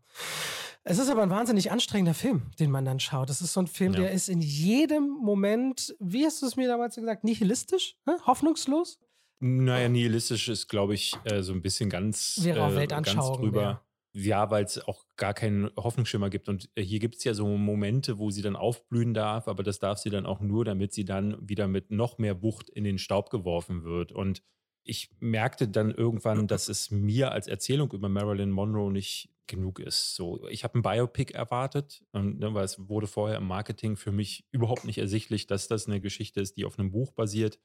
[0.82, 3.28] Es ist aber ein wahnsinnig anstrengender Film, den man dann schaut.
[3.28, 4.00] Das ist so ein Film, ja.
[4.00, 8.16] der ist in jedem Moment, wie hast du es mir damals gesagt, nihilistisch, ne?
[8.26, 8.98] hoffnungslos?
[9.40, 13.62] Naja, nihilistisch ist, glaube ich, äh, so ein bisschen ganz, auch äh, ganz drüber.
[13.62, 13.82] Ja.
[14.20, 16.48] Ja, weil es auch gar keinen Hoffnungsschimmer gibt.
[16.48, 19.78] Und äh, hier gibt es ja so Momente, wo sie dann aufblühen darf, aber das
[19.78, 22.98] darf sie dann auch nur, damit sie dann wieder mit noch mehr Wucht in den
[22.98, 24.10] Staub geworfen wird.
[24.10, 24.42] Und
[24.82, 30.16] ich merkte dann irgendwann, dass es mir als Erzählung über Marilyn Monroe nicht genug ist.
[30.16, 34.46] So, ich habe ein Biopic erwartet, ne, weil es wurde vorher im Marketing für mich
[34.50, 37.60] überhaupt nicht ersichtlich, dass das eine Geschichte ist, die auf einem Buch basiert.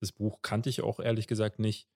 [0.00, 1.88] Das Buch kannte ich auch ehrlich gesagt nicht.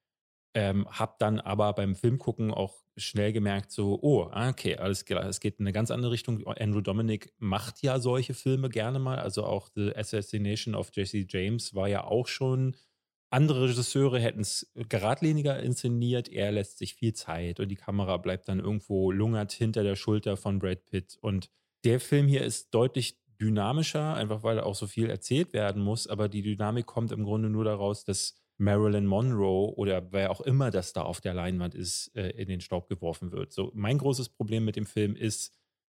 [0.61, 5.25] Ähm, hab dann aber beim Filmgucken auch schnell gemerkt, so, oh, ah, okay, alles klar,
[5.25, 6.45] es geht in eine ganz andere Richtung.
[6.49, 9.21] Andrew Dominic macht ja solche Filme gerne mal.
[9.21, 12.75] Also auch The Assassination of Jesse James war ja auch schon.
[13.31, 16.29] Andere Regisseure hätten es geradliniger inszeniert.
[16.29, 20.37] Er lässt sich viel Zeit und die Kamera bleibt dann irgendwo lungert hinter der Schulter
[20.37, 21.19] von Brad Pitt.
[21.21, 21.51] Und
[21.85, 26.09] der Film hier ist deutlich dynamischer, einfach weil auch so viel erzählt werden muss.
[26.09, 30.71] Aber die Dynamik kommt im Grunde nur daraus, dass Marilyn Monroe oder wer auch immer
[30.71, 33.53] das da auf der Leinwand ist, äh, in den Staub geworfen wird.
[33.53, 35.55] So, mein großes Problem mit dem Film ist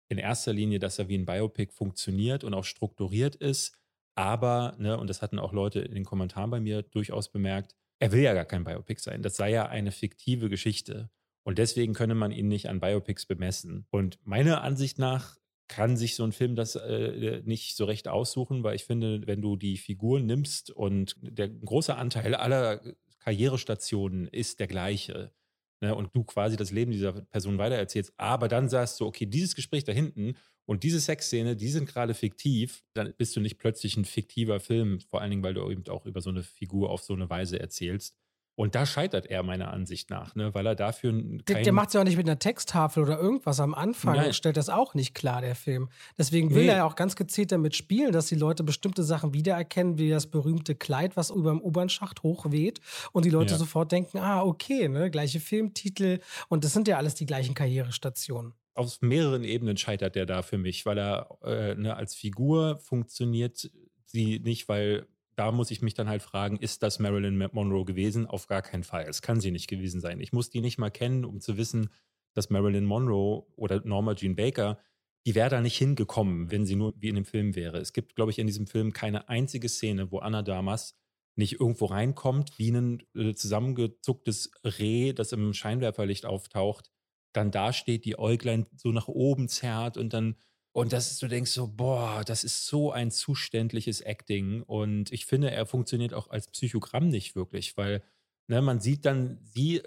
[0.08, 3.76] in erster Linie, dass er wie ein Biopic funktioniert und auch strukturiert ist.
[4.14, 8.12] Aber, ne, und das hatten auch Leute in den Kommentaren bei mir durchaus bemerkt, er
[8.12, 9.22] will ja gar kein Biopic sein.
[9.22, 11.10] Das sei ja eine fiktive Geschichte.
[11.44, 13.86] Und deswegen könne man ihn nicht an Biopics bemessen.
[13.90, 15.38] Und meiner Ansicht nach
[15.72, 19.40] kann sich so ein Film das äh, nicht so recht aussuchen, weil ich finde, wenn
[19.40, 22.82] du die Figuren nimmst und der große Anteil aller
[23.20, 25.32] Karrierestationen ist der gleiche
[25.80, 29.54] ne, und du quasi das Leben dieser Person weitererzählst, aber dann sagst du, okay, dieses
[29.54, 30.34] Gespräch da hinten
[30.66, 35.00] und diese Sexszene, die sind gerade fiktiv, dann bist du nicht plötzlich ein fiktiver Film,
[35.00, 37.58] vor allen Dingen, weil du eben auch über so eine Figur auf so eine Weise
[37.58, 38.14] erzählst.
[38.54, 40.54] Und da scheitert er meiner Ansicht nach, ne?
[40.54, 43.60] weil er dafür Der, der macht es ja auch nicht mit einer Texttafel oder irgendwas
[43.60, 44.16] am Anfang.
[44.16, 44.34] Nein.
[44.34, 45.88] stellt das auch nicht klar, der Film.
[46.18, 46.68] Deswegen will nee.
[46.68, 50.26] er ja auch ganz gezielt damit spielen, dass die Leute bestimmte Sachen wiedererkennen, wie das
[50.26, 52.80] berühmte Kleid, was über dem U-Bahn-Schacht hochweht.
[53.12, 53.58] Und die Leute ja.
[53.58, 56.20] sofort denken, ah, okay, ne, gleiche Filmtitel.
[56.48, 60.56] Und das sind ja alles die gleichen Karrierestationen auf mehreren Ebenen scheitert er da für
[60.56, 63.70] mich, weil er äh, ne, als Figur funktioniert
[64.06, 65.06] sie nicht, weil
[65.42, 68.28] da muss ich mich dann halt fragen, ist das Marilyn Monroe gewesen?
[68.28, 69.06] Auf gar keinen Fall.
[69.08, 70.20] Es kann sie nicht gewesen sein.
[70.20, 71.90] Ich muss die nicht mal kennen, um zu wissen,
[72.32, 74.78] dass Marilyn Monroe oder Norma Jean Baker,
[75.26, 77.78] die wäre da nicht hingekommen, wenn sie nur wie in dem Film wäre.
[77.78, 80.96] Es gibt, glaube ich, in diesem Film keine einzige Szene, wo Anna Damas
[81.34, 86.92] nicht irgendwo reinkommt, wie ein äh, zusammengezucktes Reh, das im Scheinwerferlicht auftaucht,
[87.32, 90.36] dann dasteht, die Äuglein so nach oben zerrt und dann
[90.72, 94.62] und das du denkst so, boah, das ist so ein zuständliches Acting.
[94.62, 98.02] Und ich finde, er funktioniert auch als Psychogramm nicht wirklich, weil
[98.48, 99.82] ne, man sieht dann, sie,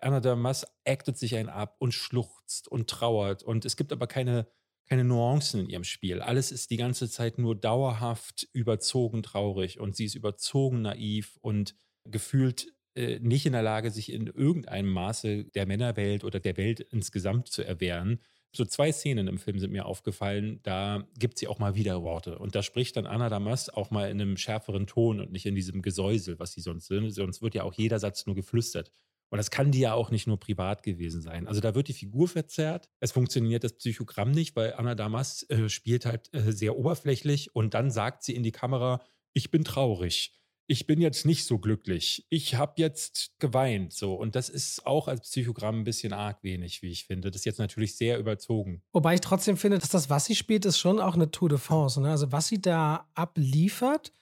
[0.00, 3.44] Anna Damas, actet sich ein ab und schluchzt und trauert.
[3.44, 4.48] Und es gibt aber keine,
[4.88, 6.20] keine Nuancen in ihrem Spiel.
[6.20, 11.76] Alles ist die ganze Zeit nur dauerhaft überzogen traurig und sie ist überzogen naiv und
[12.04, 16.80] gefühlt äh, nicht in der Lage, sich in irgendeinem Maße der Männerwelt oder der Welt
[16.80, 18.20] insgesamt zu erwehren
[18.56, 22.38] so zwei Szenen im Film sind mir aufgefallen, da gibt sie auch mal wieder Worte.
[22.38, 25.54] Und da spricht dann Anna Damas auch mal in einem schärferen Ton und nicht in
[25.54, 27.10] diesem Gesäusel, was sie sonst sind.
[27.10, 28.90] Sonst wird ja auch jeder Satz nur geflüstert.
[29.30, 31.48] Und das kann die ja auch nicht nur privat gewesen sein.
[31.48, 32.88] Also da wird die Figur verzerrt.
[33.00, 37.74] Es funktioniert das Psychogramm nicht, weil Anna Damas äh, spielt halt äh, sehr oberflächlich und
[37.74, 39.00] dann sagt sie in die Kamera,
[39.32, 42.26] ich bin traurig ich bin jetzt nicht so glücklich.
[42.30, 43.92] Ich habe jetzt geweint.
[43.92, 44.14] So.
[44.14, 47.30] Und das ist auch als Psychogramm ein bisschen arg wenig, wie ich finde.
[47.30, 48.82] Das ist jetzt natürlich sehr überzogen.
[48.92, 51.58] Wobei ich trotzdem finde, dass das, was sie spielt, ist schon auch eine Tour de
[51.58, 52.00] France.
[52.00, 52.10] Ne?
[52.10, 54.12] Also, was sie da abliefert,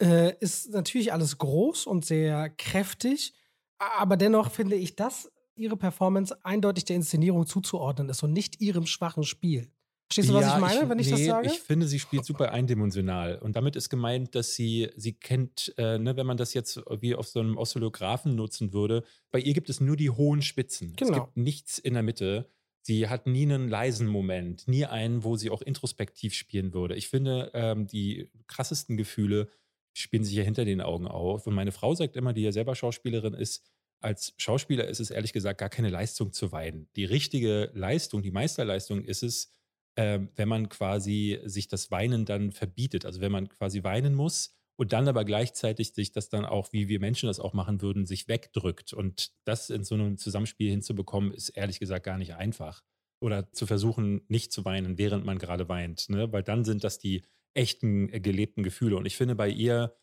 [0.00, 3.34] äh, ist natürlich alles groß und sehr kräftig.
[3.78, 8.86] Aber dennoch finde ich, dass ihre Performance eindeutig der Inszenierung zuzuordnen ist und nicht ihrem
[8.86, 9.70] schwachen Spiel.
[10.08, 11.46] Verstehst du, was ja, ich meine, ich, wenn ich nee, das sage?
[11.48, 13.38] Ich finde, sie spielt super eindimensional.
[13.38, 17.14] Und damit ist gemeint, dass sie, sie kennt, äh, ne, wenn man das jetzt wie
[17.14, 20.94] auf so einem Oszillographen nutzen würde, bei ihr gibt es nur die hohen Spitzen.
[20.96, 21.10] Genau.
[21.10, 22.48] Es gibt nichts in der Mitte.
[22.80, 26.94] Sie hat nie einen leisen Moment, nie einen, wo sie auch introspektiv spielen würde.
[26.94, 29.50] Ich finde, ähm, die krassesten Gefühle
[29.92, 31.46] spielen sich ja hinter den Augen auf.
[31.46, 33.62] Und meine Frau sagt immer, die ja selber Schauspielerin ist,
[34.00, 36.88] als Schauspieler ist es ehrlich gesagt gar keine Leistung zu weinen.
[36.96, 39.52] Die richtige Leistung, die Meisterleistung ist es,
[39.98, 43.04] äh, wenn man quasi sich das Weinen dann verbietet.
[43.04, 46.88] Also wenn man quasi weinen muss und dann aber gleichzeitig sich das dann auch, wie
[46.88, 48.92] wir Menschen das auch machen würden, sich wegdrückt.
[48.92, 52.84] Und das in so einem Zusammenspiel hinzubekommen, ist ehrlich gesagt gar nicht einfach.
[53.20, 56.08] Oder zu versuchen, nicht zu weinen, während man gerade weint.
[56.10, 56.32] Ne?
[56.32, 58.96] Weil dann sind das die echten, äh, gelebten Gefühle.
[58.96, 59.96] Und ich finde, bei ihr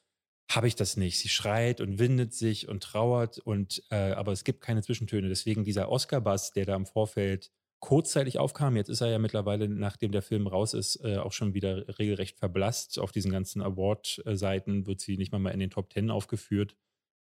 [0.52, 1.20] habe ich das nicht.
[1.20, 5.30] Sie schreit und windet sich und trauert und äh, aber es gibt keine Zwischentöne.
[5.30, 7.50] Deswegen dieser Oscar-Bass, der da im Vorfeld
[7.86, 11.54] kurzzeitig aufkam, jetzt ist er ja mittlerweile, nachdem der Film raus ist, äh, auch schon
[11.54, 12.98] wieder regelrecht verblasst.
[12.98, 16.76] Auf diesen ganzen Award-Seiten wird sie nicht mal, mal in den Top Ten aufgeführt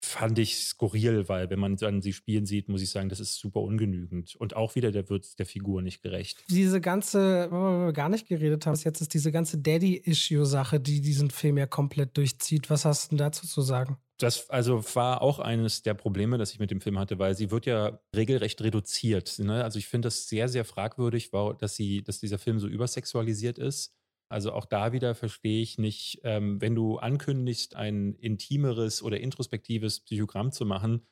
[0.04, 3.36] fand ich skurril, weil wenn man dann sie spielen sieht, muss ich sagen, das ist
[3.36, 4.36] super ungenügend.
[4.36, 6.44] Und auch wieder, der wird der Figur nicht gerecht.
[6.50, 11.30] Diese ganze, wo wir gar nicht geredet haben, jetzt ist diese ganze Daddy-Issue-Sache, die diesen
[11.30, 12.70] Film ja komplett durchzieht.
[12.70, 13.98] Was hast du dazu zu sagen?
[14.22, 17.52] Das also war auch eines der Probleme, das ich mit dem Film hatte, weil sie
[17.52, 19.40] wird ja regelrecht reduziert.
[19.40, 19.64] Ne?
[19.64, 23.96] Also ich finde das sehr, sehr fragwürdig, dass sie, dass dieser Film so übersexualisiert ist
[24.32, 30.00] also auch da wieder verstehe ich nicht, ähm, wenn du ankündigst, ein intimeres oder introspektives
[30.00, 31.06] Psychogramm zu machen,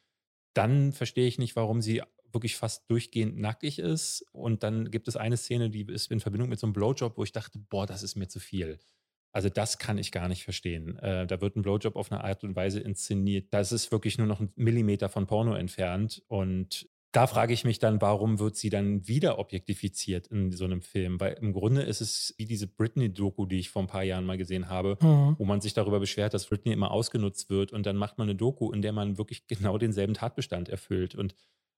[0.53, 4.25] dann verstehe ich nicht, warum sie wirklich fast durchgehend nackig ist.
[4.31, 7.23] Und dann gibt es eine Szene, die ist in Verbindung mit so einem Blowjob, wo
[7.25, 8.79] ich dachte, boah, das ist mir zu viel.
[9.31, 10.97] Also das kann ich gar nicht verstehen.
[10.99, 13.47] Äh, da wird ein Blowjob auf eine Art und Weise inszeniert.
[13.51, 16.23] Das ist wirklich nur noch ein Millimeter von Porno entfernt.
[16.27, 20.81] Und da frage ich mich dann, warum wird sie dann wieder objektifiziert in so einem
[20.81, 21.19] Film?
[21.19, 24.37] Weil im Grunde ist es wie diese Britney-Doku, die ich vor ein paar Jahren mal
[24.37, 25.35] gesehen habe, mhm.
[25.37, 28.35] wo man sich darüber beschwert, dass Britney immer ausgenutzt wird und dann macht man eine
[28.35, 31.15] Doku, in der man wirklich genau denselben Tatbestand erfüllt.
[31.15, 31.33] Und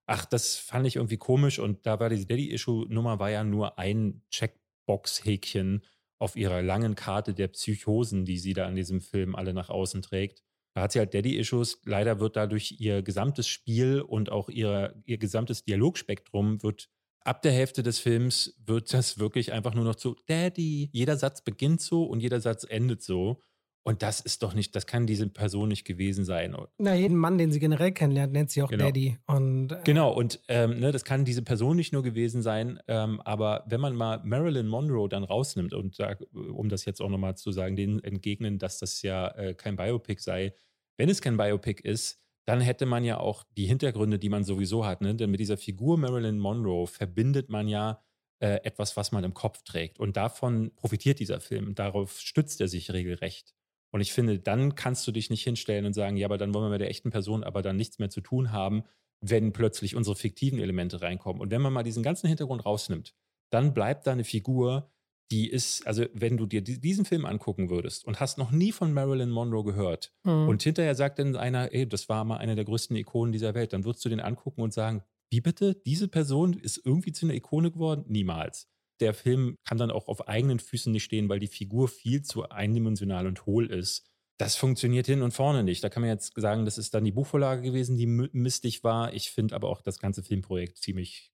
[0.05, 4.23] ach, das fand ich irgendwie komisch und da war diese Daddy-Issue-Nummer war ja nur ein
[4.31, 5.81] Checkbox-Häkchen
[6.21, 10.03] auf ihrer langen Karte der Psychosen, die sie da in diesem Film alle nach außen
[10.03, 10.43] trägt.
[10.75, 11.81] Da hat sie halt Daddy-Issues.
[11.84, 16.89] Leider wird dadurch ihr gesamtes Spiel und auch ihr, ihr gesamtes Dialogspektrum wird
[17.23, 20.89] ab der Hälfte des Films wird das wirklich einfach nur noch zu Daddy.
[20.91, 23.41] Jeder Satz beginnt so und jeder Satz endet so.
[23.84, 26.56] Und das ist doch nicht, das kann diese Person nicht gewesen sein.
[26.78, 28.86] Na, jeden Mann, den sie generell kennenlernt, nennt sie auch genau.
[28.86, 29.17] Daddy.
[29.26, 33.20] Und, äh genau, und ähm, ne, das kann diese Person nicht nur gewesen sein, ähm,
[33.22, 37.36] aber wenn man mal Marilyn Monroe dann rausnimmt und da, um das jetzt auch nochmal
[37.38, 40.54] zu sagen, denen entgegnen, dass das ja äh, kein Biopic sei,
[40.98, 44.86] wenn es kein Biopic ist, dann hätte man ja auch die Hintergründe, die man sowieso
[44.86, 45.02] hat.
[45.02, 45.15] Ne?
[45.15, 48.02] Denn mit dieser Figur Marilyn Monroe verbindet man ja
[48.39, 50.00] äh, etwas, was man im Kopf trägt.
[50.00, 51.76] Und davon profitiert dieser Film.
[51.76, 53.56] Darauf stützt er sich regelrecht.
[53.91, 56.65] Und ich finde, dann kannst du dich nicht hinstellen und sagen, ja, aber dann wollen
[56.65, 58.84] wir mit der echten Person aber dann nichts mehr zu tun haben,
[59.21, 61.41] wenn plötzlich unsere fiktiven Elemente reinkommen.
[61.41, 63.13] Und wenn man mal diesen ganzen Hintergrund rausnimmt,
[63.51, 64.89] dann bleibt da eine Figur,
[65.30, 68.93] die ist, also wenn du dir diesen Film angucken würdest und hast noch nie von
[68.93, 70.49] Marilyn Monroe gehört mhm.
[70.49, 73.71] und hinterher sagt dann einer, ey, das war mal eine der größten Ikonen dieser Welt,
[73.71, 75.75] dann würdest du den angucken und sagen, wie bitte?
[75.86, 78.04] Diese Person ist irgendwie zu einer Ikone geworden?
[78.08, 78.69] Niemals
[79.01, 82.49] der Film kann dann auch auf eigenen Füßen nicht stehen, weil die Figur viel zu
[82.49, 84.07] eindimensional und hohl ist.
[84.37, 85.83] Das funktioniert hin und vorne nicht.
[85.83, 89.13] Da kann man jetzt sagen, das ist dann die Buchvorlage gewesen, die mistig war.
[89.13, 91.31] Ich finde aber auch das ganze Filmprojekt ziemlich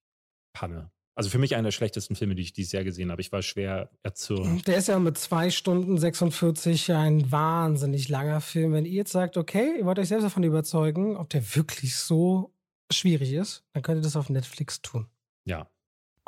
[0.52, 0.90] Panne.
[1.14, 3.20] Also für mich einer der schlechtesten Filme, die ich dieses Jahr gesehen habe.
[3.20, 4.68] Ich war schwer erzürnt.
[4.68, 8.72] Der ist ja mit zwei Stunden 46 ein wahnsinnig langer Film.
[8.72, 12.54] Wenn ihr jetzt sagt, okay, ihr wollt euch selbst davon überzeugen, ob der wirklich so
[12.92, 15.08] schwierig ist, dann könnt ihr das auf Netflix tun.
[15.44, 15.68] Ja,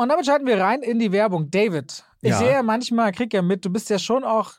[0.01, 1.51] und damit schalten wir rein in die Werbung.
[1.51, 2.39] David, ich ja.
[2.39, 4.59] sehe ja manchmal, krieg ja mit, du bist ja schon auch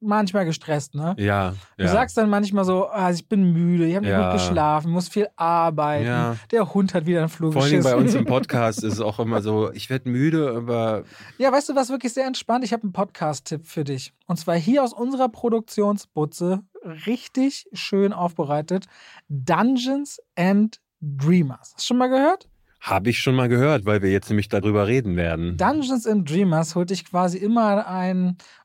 [0.00, 1.14] manchmal gestresst, ne?
[1.18, 1.54] Ja.
[1.76, 1.90] Du ja.
[1.90, 4.30] sagst dann manchmal so, also ich bin müde, ich habe nicht ja.
[4.30, 6.06] gut geschlafen, muss viel arbeiten.
[6.06, 6.36] Ja.
[6.50, 9.18] Der Hund hat wieder einen Flug Vor allem bei uns im Podcast ist es auch
[9.18, 11.04] immer so, ich werde müde, aber.
[11.38, 12.64] Ja, weißt du, was wirklich sehr entspannt?
[12.64, 14.12] Ich habe einen Podcast-Tipp für dich.
[14.26, 16.62] Und zwar hier aus unserer Produktionsbutze,
[17.06, 18.86] richtig schön aufbereitet:
[19.28, 21.72] Dungeons and Dreamers.
[21.74, 22.48] Hast du schon mal gehört?
[22.80, 25.56] Habe ich schon mal gehört, weil wir jetzt nämlich darüber reden werden.
[25.56, 28.36] Dungeons and Dreamers holt dich quasi immer einen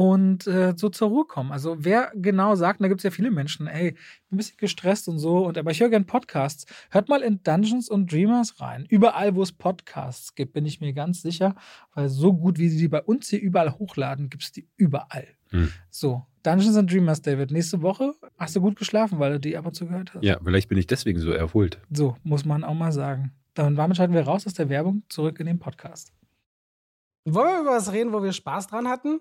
[0.00, 1.52] und äh, so zur Ruhe kommen.
[1.52, 3.94] Also wer genau sagt, und da gibt es ja viele Menschen, ey,
[4.32, 6.64] ein bisschen gestresst und so, und aber ich höre gerne Podcasts.
[6.88, 8.86] Hört mal in Dungeons and Dreamers rein.
[8.88, 11.54] Überall, wo es Podcasts gibt, bin ich mir ganz sicher,
[11.92, 15.28] weil so gut, wie sie die bei uns hier überall hochladen, gibt es die überall.
[15.50, 15.70] Hm.
[15.90, 17.50] So, Dungeons and Dreamers, David.
[17.50, 20.24] Nächste Woche hast du gut geschlafen, weil du die ab und zu gehört hast.
[20.24, 21.78] Ja, vielleicht bin ich deswegen so erholt.
[21.90, 23.32] So, muss man auch mal sagen.
[23.52, 26.14] Dann damit schalten wir raus aus der Werbung zurück in den Podcast.
[27.26, 29.20] Wollen wir über was reden, wo wir Spaß dran hatten?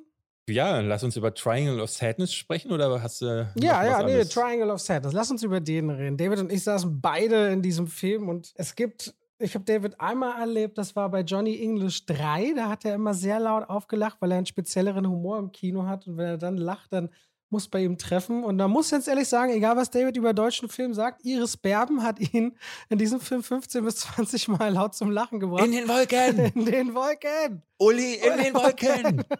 [0.49, 3.51] Ja, lass uns über Triangle of Sadness sprechen oder hast du.
[3.59, 5.13] ja, ja, nee, Triangle of Sadness.
[5.13, 6.17] Lass uns über den reden.
[6.17, 9.13] David und ich saßen beide in diesem Film und es gibt.
[9.41, 12.55] Ich habe David einmal erlebt, das war bei Johnny English 3.
[12.57, 16.05] Da hat er immer sehr laut aufgelacht, weil er einen spezielleren Humor im Kino hat.
[16.07, 17.09] Und wenn er dann lacht, dann
[17.49, 18.43] muss bei ihm treffen.
[18.43, 22.03] Und da muss jetzt ehrlich sagen, egal was David über deutschen Film sagt, Iris Berben
[22.03, 22.57] hat ihn
[22.89, 25.65] in diesem Film 15 bis 20 Mal laut zum Lachen gebracht.
[25.65, 26.37] In den Wolken!
[26.55, 27.63] In den Wolken!
[27.77, 29.23] Uli, in den Wolken!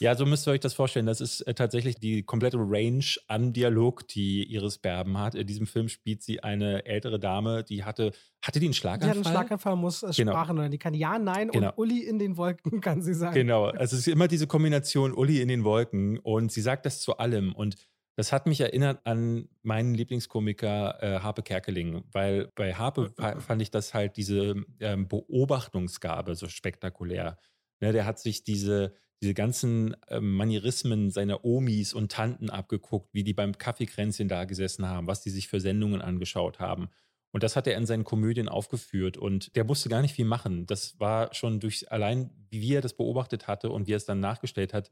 [0.00, 1.06] Ja, so müsst ihr euch das vorstellen.
[1.06, 5.34] Das ist äh, tatsächlich die komplette Range an Dialog, die Iris Berben hat.
[5.34, 8.12] In diesem Film spielt sie eine ältere Dame, die hatte,
[8.42, 9.12] hatte die einen Schlaganfall?
[9.12, 10.32] Die hat einen Schlaganfall, muss äh, genau.
[10.32, 11.68] Sprachen oder die kann ja, nein genau.
[11.68, 13.34] und Uli in den Wolken kann sie sagen.
[13.34, 17.00] Genau, also es ist immer diese Kombination Uli in den Wolken und sie sagt das
[17.00, 17.76] zu allem und
[18.18, 23.70] das hat mich erinnert an meinen Lieblingskomiker äh, Harpe Kerkeling, weil bei Harpe fand ich
[23.70, 27.38] das halt diese ähm, Beobachtungsgabe so spektakulär.
[27.80, 33.24] Ne, der hat sich diese, diese ganzen äh, Manierismen seiner Omis und Tanten abgeguckt, wie
[33.24, 36.88] die beim Kaffeekränzchen da gesessen haben, was die sich für Sendungen angeschaut haben.
[37.30, 40.66] Und das hat er in seinen Komödien aufgeführt und der musste gar nicht viel machen.
[40.66, 44.20] Das war schon durch allein, wie er das beobachtet hatte und wie er es dann
[44.20, 44.90] nachgestellt hat,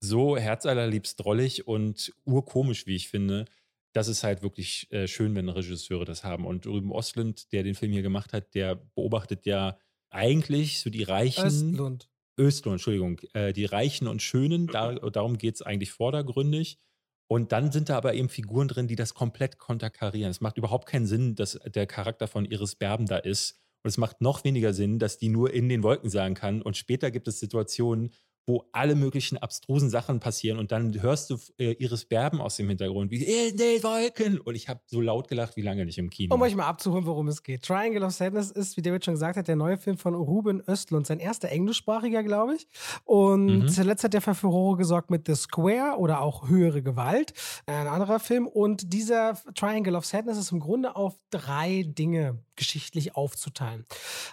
[0.00, 3.46] so herzallerliebst drollig und urkomisch, wie ich finde.
[3.92, 6.46] Das ist halt wirklich äh, schön, wenn Regisseure das haben.
[6.46, 9.78] Und Ruben Ostlund, der den Film hier gemacht hat, der beobachtet ja
[10.10, 11.46] eigentlich so die reichen.
[11.46, 12.08] Östlund.
[12.40, 16.78] Östlund, Entschuldigung, äh, die Reichen und Schönen, da, darum geht es eigentlich vordergründig.
[17.28, 20.30] Und dann sind da aber eben Figuren drin, die das komplett konterkarieren.
[20.30, 23.60] Es macht überhaupt keinen Sinn, dass der Charakter von Iris Berben da ist.
[23.84, 26.60] Und es macht noch weniger Sinn, dass die nur in den Wolken sagen kann.
[26.60, 28.10] Und später gibt es Situationen,
[28.50, 32.68] wo alle möglichen abstrusen Sachen passieren und dann hörst du äh, Iris Berben aus dem
[32.68, 34.40] Hintergrund, wie in den Wolken.
[34.40, 36.34] Und ich habe so laut gelacht wie lange nicht im Kino.
[36.34, 37.62] Um euch mal abzuholen, worum es geht.
[37.62, 41.06] Triangle of Sadness ist, wie David schon gesagt hat, der neue Film von Ruben Östlund.
[41.06, 42.66] Sein erster englischsprachiger, glaube ich.
[43.04, 43.68] Und mhm.
[43.68, 47.32] zuletzt hat er für Furore gesorgt mit The Square oder auch Höhere Gewalt.
[47.66, 48.48] Ein anderer Film.
[48.48, 53.86] Und dieser Triangle of Sadness ist im Grunde auf drei Dinge geschichtlich aufzuteilen.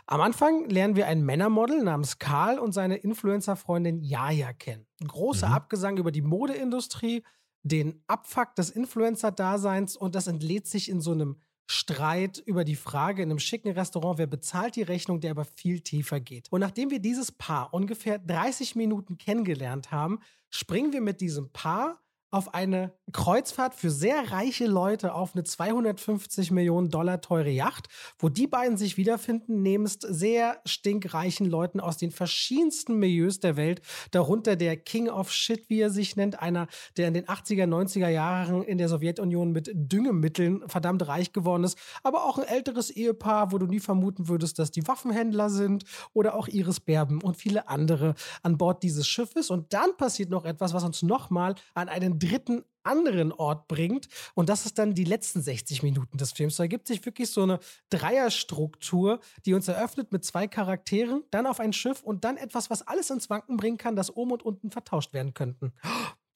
[0.06, 4.86] Am Anfang lernen wir ein Männermodel namens Karl und seine Influencer-Freundin Jaja kennen.
[5.02, 5.54] Ein großer mhm.
[5.54, 7.24] Abgesang über die Modeindustrie,
[7.64, 11.38] den Abfuck des Influencer-Daseins und das entlädt sich in so einem
[11.70, 15.82] Streit über die Frage in einem schicken Restaurant, wer bezahlt die Rechnung, der aber viel
[15.82, 16.48] tiefer geht.
[16.50, 22.02] Und nachdem wir dieses Paar ungefähr 30 Minuten kennengelernt haben, springen wir mit diesem Paar
[22.30, 27.88] auf eine Kreuzfahrt für sehr reiche Leute auf eine 250 Millionen Dollar teure Yacht,
[28.20, 33.82] wo die beiden sich wiederfinden, nebst sehr stinkreichen Leuten aus den verschiedensten Milieus der Welt,
[34.12, 38.10] darunter der King of Shit, wie er sich nennt, einer, der in den 80er, 90er
[38.10, 43.54] Jahren in der Sowjetunion mit Düngemitteln verdammt reich geworden ist, aber auch ein älteres Ehepaar,
[43.54, 47.70] wo du nie vermuten würdest, dass die Waffenhändler sind oder auch Iris Berben und viele
[47.70, 49.50] andere an Bord dieses Schiffes.
[49.50, 54.08] Und dann passiert noch etwas, was uns nochmal an einen dritten anderen Ort bringt.
[54.34, 56.56] Und das ist dann die letzten 60 Minuten des Films.
[56.56, 61.60] Da ergibt sich wirklich so eine Dreierstruktur, die uns eröffnet mit zwei Charakteren, dann auf
[61.60, 64.72] ein Schiff und dann etwas, was alles ins Wanken bringen kann, dass oben und unten
[64.72, 65.74] vertauscht werden könnten.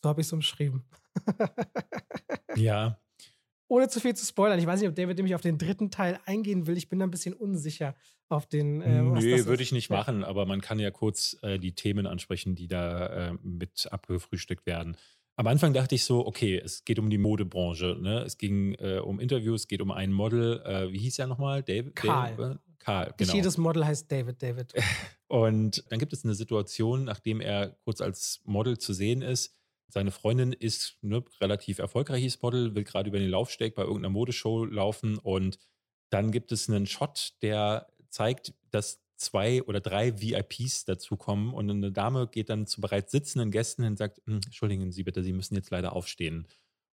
[0.04, 0.84] So habe ich es umschrieben.
[2.56, 3.00] ja.
[3.68, 4.60] Ohne zu viel zu spoilern.
[4.60, 6.76] Ich weiß nicht, ob David nämlich auf den dritten Teil eingehen will.
[6.76, 7.96] Ich bin da ein bisschen unsicher
[8.28, 8.82] auf den.
[8.82, 12.56] Äh, nee, würde ich nicht machen, aber man kann ja kurz äh, die Themen ansprechen,
[12.56, 14.98] die da äh, mit abgefrühstückt werden.
[15.42, 17.98] Am Anfang dachte ich so, okay, es geht um die Modebranche.
[18.00, 18.20] Ne?
[18.20, 20.62] Es ging äh, um Interviews, es geht um ein Model.
[20.64, 21.64] Äh, wie hieß er nochmal?
[21.64, 21.96] David?
[21.96, 22.36] Karl.
[22.36, 22.60] David?
[22.78, 23.16] Karl, genau.
[23.18, 24.72] Nicht jedes Model heißt David, David.
[25.28, 29.58] Und dann gibt es eine Situation, nachdem er kurz als Model zu sehen ist.
[29.88, 34.66] Seine Freundin ist ne, relativ erfolgreiches Model, will gerade über den Laufsteg bei irgendeiner Modeshow
[34.66, 35.58] laufen und
[36.12, 41.92] dann gibt es einen Shot, der zeigt, dass zwei oder drei VIPs dazukommen und eine
[41.92, 45.56] Dame geht dann zu bereits sitzenden Gästen und sagt, hm, entschuldigen Sie bitte, Sie müssen
[45.56, 46.48] jetzt leider aufstehen.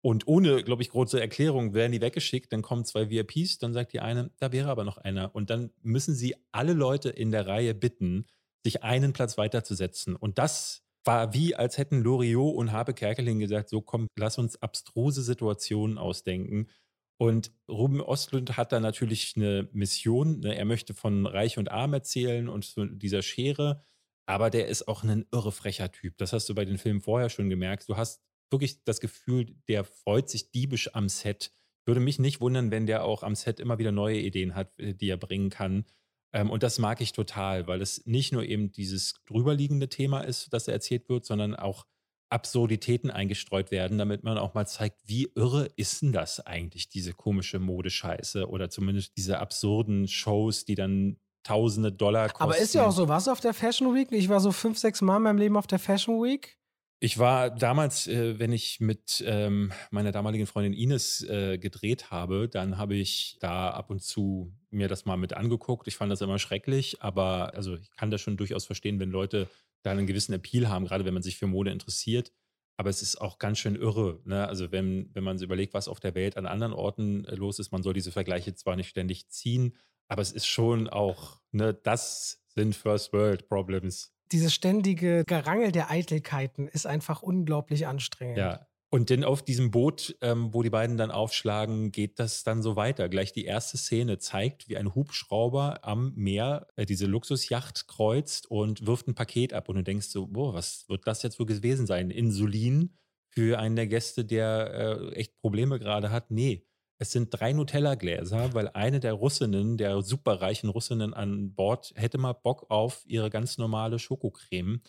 [0.05, 3.95] Und ohne, glaube ich, große Erklärung werden die weggeschickt, dann kommen zwei VIPs, dann sagt
[3.95, 5.35] die eine, da wäre aber noch einer.
[5.35, 8.27] Und dann müssen sie alle Leute in der Reihe bitten,
[8.64, 10.14] sich einen Platz weiterzusetzen.
[10.14, 14.61] Und das war wie, als hätten Loriot und Habe Kerkeling gesagt, so komm, lass uns
[14.61, 16.68] abstruse Situationen ausdenken.
[17.17, 20.41] Und Ruben Ostlund hat da natürlich eine Mission.
[20.41, 20.57] Ne?
[20.57, 23.85] Er möchte von Reich und Arm erzählen und dieser Schere.
[24.27, 26.17] Aber der ist auch ein irre frecher Typ.
[26.19, 27.89] Das hast du bei den Filmen vorher schon gemerkt.
[27.89, 31.53] Du hast wirklich das Gefühl, der freut sich diebisch am Set.
[31.87, 34.95] Würde mich nicht wundern, wenn der auch am Set immer wieder neue Ideen hat, äh,
[34.95, 35.85] die er bringen kann.
[36.33, 40.53] Ähm, und das mag ich total, weil es nicht nur eben dieses drüberliegende Thema ist,
[40.53, 41.87] das erzählt wird, sondern auch
[42.35, 47.12] Absurditäten eingestreut werden, damit man auch mal zeigt, wie irre ist denn das eigentlich, diese
[47.12, 52.43] komische Modescheiße oder zumindest diese absurden Shows, die dann tausende Dollar kosten.
[52.43, 54.11] Aber ist ja auch so was auf der Fashion Week.
[54.11, 56.59] Ich war so fünf, sechs Mal in meinem Leben auf der Fashion Week.
[56.99, 62.49] Ich war damals, äh, wenn ich mit ähm, meiner damaligen Freundin Ines äh, gedreht habe,
[62.49, 65.87] dann habe ich da ab und zu mir das mal mit angeguckt.
[65.87, 69.49] Ich fand das immer schrecklich, aber also ich kann das schon durchaus verstehen, wenn Leute
[69.85, 72.32] da einen gewissen Appeal haben, gerade wenn man sich für Mode interessiert.
[72.76, 74.20] Aber es ist auch ganz schön irre.
[74.24, 74.49] Ne?
[74.49, 77.61] Also wenn, wenn man sich überlegt, was auf der Welt an anderen Orten äh, los
[77.61, 79.76] ist, man soll diese Vergleiche zwar nicht ständig ziehen,
[80.09, 85.91] aber es ist schon auch, ne, das sind First World Problems dieses ständige Gerangel der
[85.91, 88.39] Eitelkeiten ist einfach unglaublich anstrengend.
[88.39, 88.66] Ja.
[88.95, 92.76] Und denn auf diesem Boot, ähm, wo die beiden dann aufschlagen, geht das dann so
[92.76, 93.09] weiter.
[93.09, 98.86] Gleich die erste Szene zeigt, wie ein Hubschrauber am Meer äh, diese Luxusjacht kreuzt und
[98.86, 99.68] wirft ein Paket ab.
[99.68, 102.12] Und du denkst so, boah, was wird das jetzt wohl gewesen sein?
[102.12, 102.97] Insulin
[103.30, 106.30] für einen der Gäste, der äh, echt Probleme gerade hat?
[106.30, 106.64] Nee,
[106.99, 112.34] es sind drei Nutella-Gläser, weil eine der Russinnen, der superreichen Russinnen an Bord, hätte mal
[112.34, 114.82] Bock auf ihre ganz normale Schokocreme.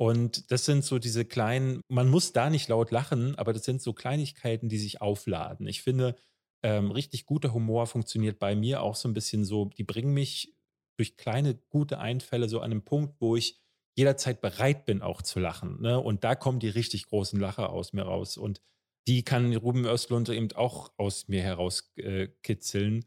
[0.00, 3.82] Und das sind so diese kleinen, man muss da nicht laut lachen, aber das sind
[3.82, 5.66] so Kleinigkeiten, die sich aufladen.
[5.66, 6.16] Ich finde,
[6.62, 10.56] ähm, richtig guter Humor funktioniert bei mir auch so ein bisschen so, die bringen mich
[10.96, 13.60] durch kleine gute Einfälle so an einen Punkt, wo ich
[13.94, 15.82] jederzeit bereit bin, auch zu lachen.
[15.82, 16.00] Ne?
[16.00, 18.38] Und da kommen die richtig großen Lacher aus mir raus.
[18.38, 18.62] Und
[19.06, 23.02] die kann Ruben Östlund eben auch aus mir herauskitzeln.
[23.02, 23.06] Äh,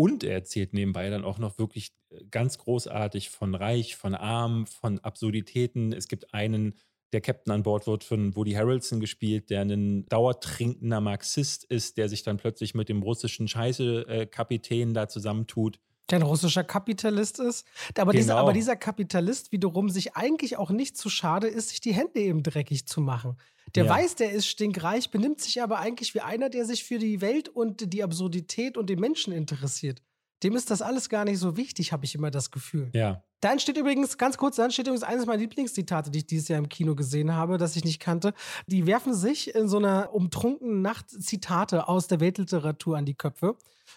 [0.00, 4.66] und er erzählt nebenbei dann auch noch wirklich äh, ganz großartig von Reich, von Arm,
[4.66, 5.92] von Absurditäten.
[5.92, 6.74] Es gibt einen,
[7.12, 12.08] der Captain an Bord wird von Woody Harrelson gespielt, der ein dauertrinkender Marxist ist, der
[12.08, 15.78] sich dann plötzlich mit dem russischen Scheiße-Kapitän da zusammentut.
[16.08, 17.66] Der ein russischer Kapitalist ist.
[17.94, 18.22] Aber, genau.
[18.22, 22.20] dieser, aber dieser Kapitalist wiederum sich eigentlich auch nicht zu schade ist, sich die Hände
[22.20, 23.36] eben dreckig zu machen.
[23.74, 23.90] Der ja.
[23.90, 27.48] weiß, der ist stinkreich, benimmt sich aber eigentlich wie einer, der sich für die Welt
[27.48, 30.02] und die Absurdität und den Menschen interessiert.
[30.42, 32.90] Dem ist das alles gar nicht so wichtig, habe ich immer das Gefühl.
[32.94, 33.22] Ja.
[33.40, 36.58] Da entsteht übrigens, ganz kurz, da entsteht übrigens eines meiner Lieblingszitate, die ich dieses Jahr
[36.58, 38.34] im Kino gesehen habe, das ich nicht kannte.
[38.66, 43.56] Die werfen sich in so einer umtrunkenen Nacht Zitate aus der Weltliteratur an die Köpfe.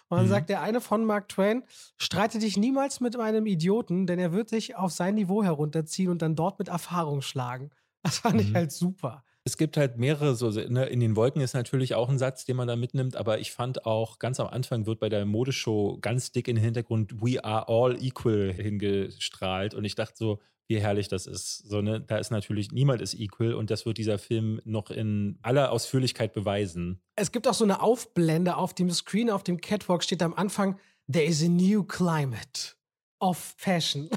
[0.10, 0.30] Und dann mhm.
[0.30, 1.64] sagt der eine von Mark Twain,
[1.98, 6.22] streite dich niemals mit einem Idioten, denn er wird dich auf sein Niveau herunterziehen und
[6.22, 7.72] dann dort mit Erfahrung schlagen.
[8.02, 8.42] Das fand mhm.
[8.42, 9.24] ich halt super.
[9.46, 12.56] Es gibt halt mehrere, so ne, in den Wolken ist natürlich auch ein Satz, den
[12.56, 16.32] man da mitnimmt, aber ich fand auch, ganz am Anfang wird bei der Modeshow ganz
[16.32, 21.10] dick in den Hintergrund We are all equal hingestrahlt und ich dachte so, wie herrlich
[21.10, 21.58] das ist.
[21.58, 25.38] So, ne, da ist natürlich niemand ist equal und das wird dieser Film noch in
[25.42, 27.02] aller Ausführlichkeit beweisen.
[27.18, 30.80] Es gibt auch so eine Aufblende auf dem Screen, auf dem Catwalk steht am Anfang,
[31.12, 32.76] There is a new climate
[33.24, 34.10] of Fashion.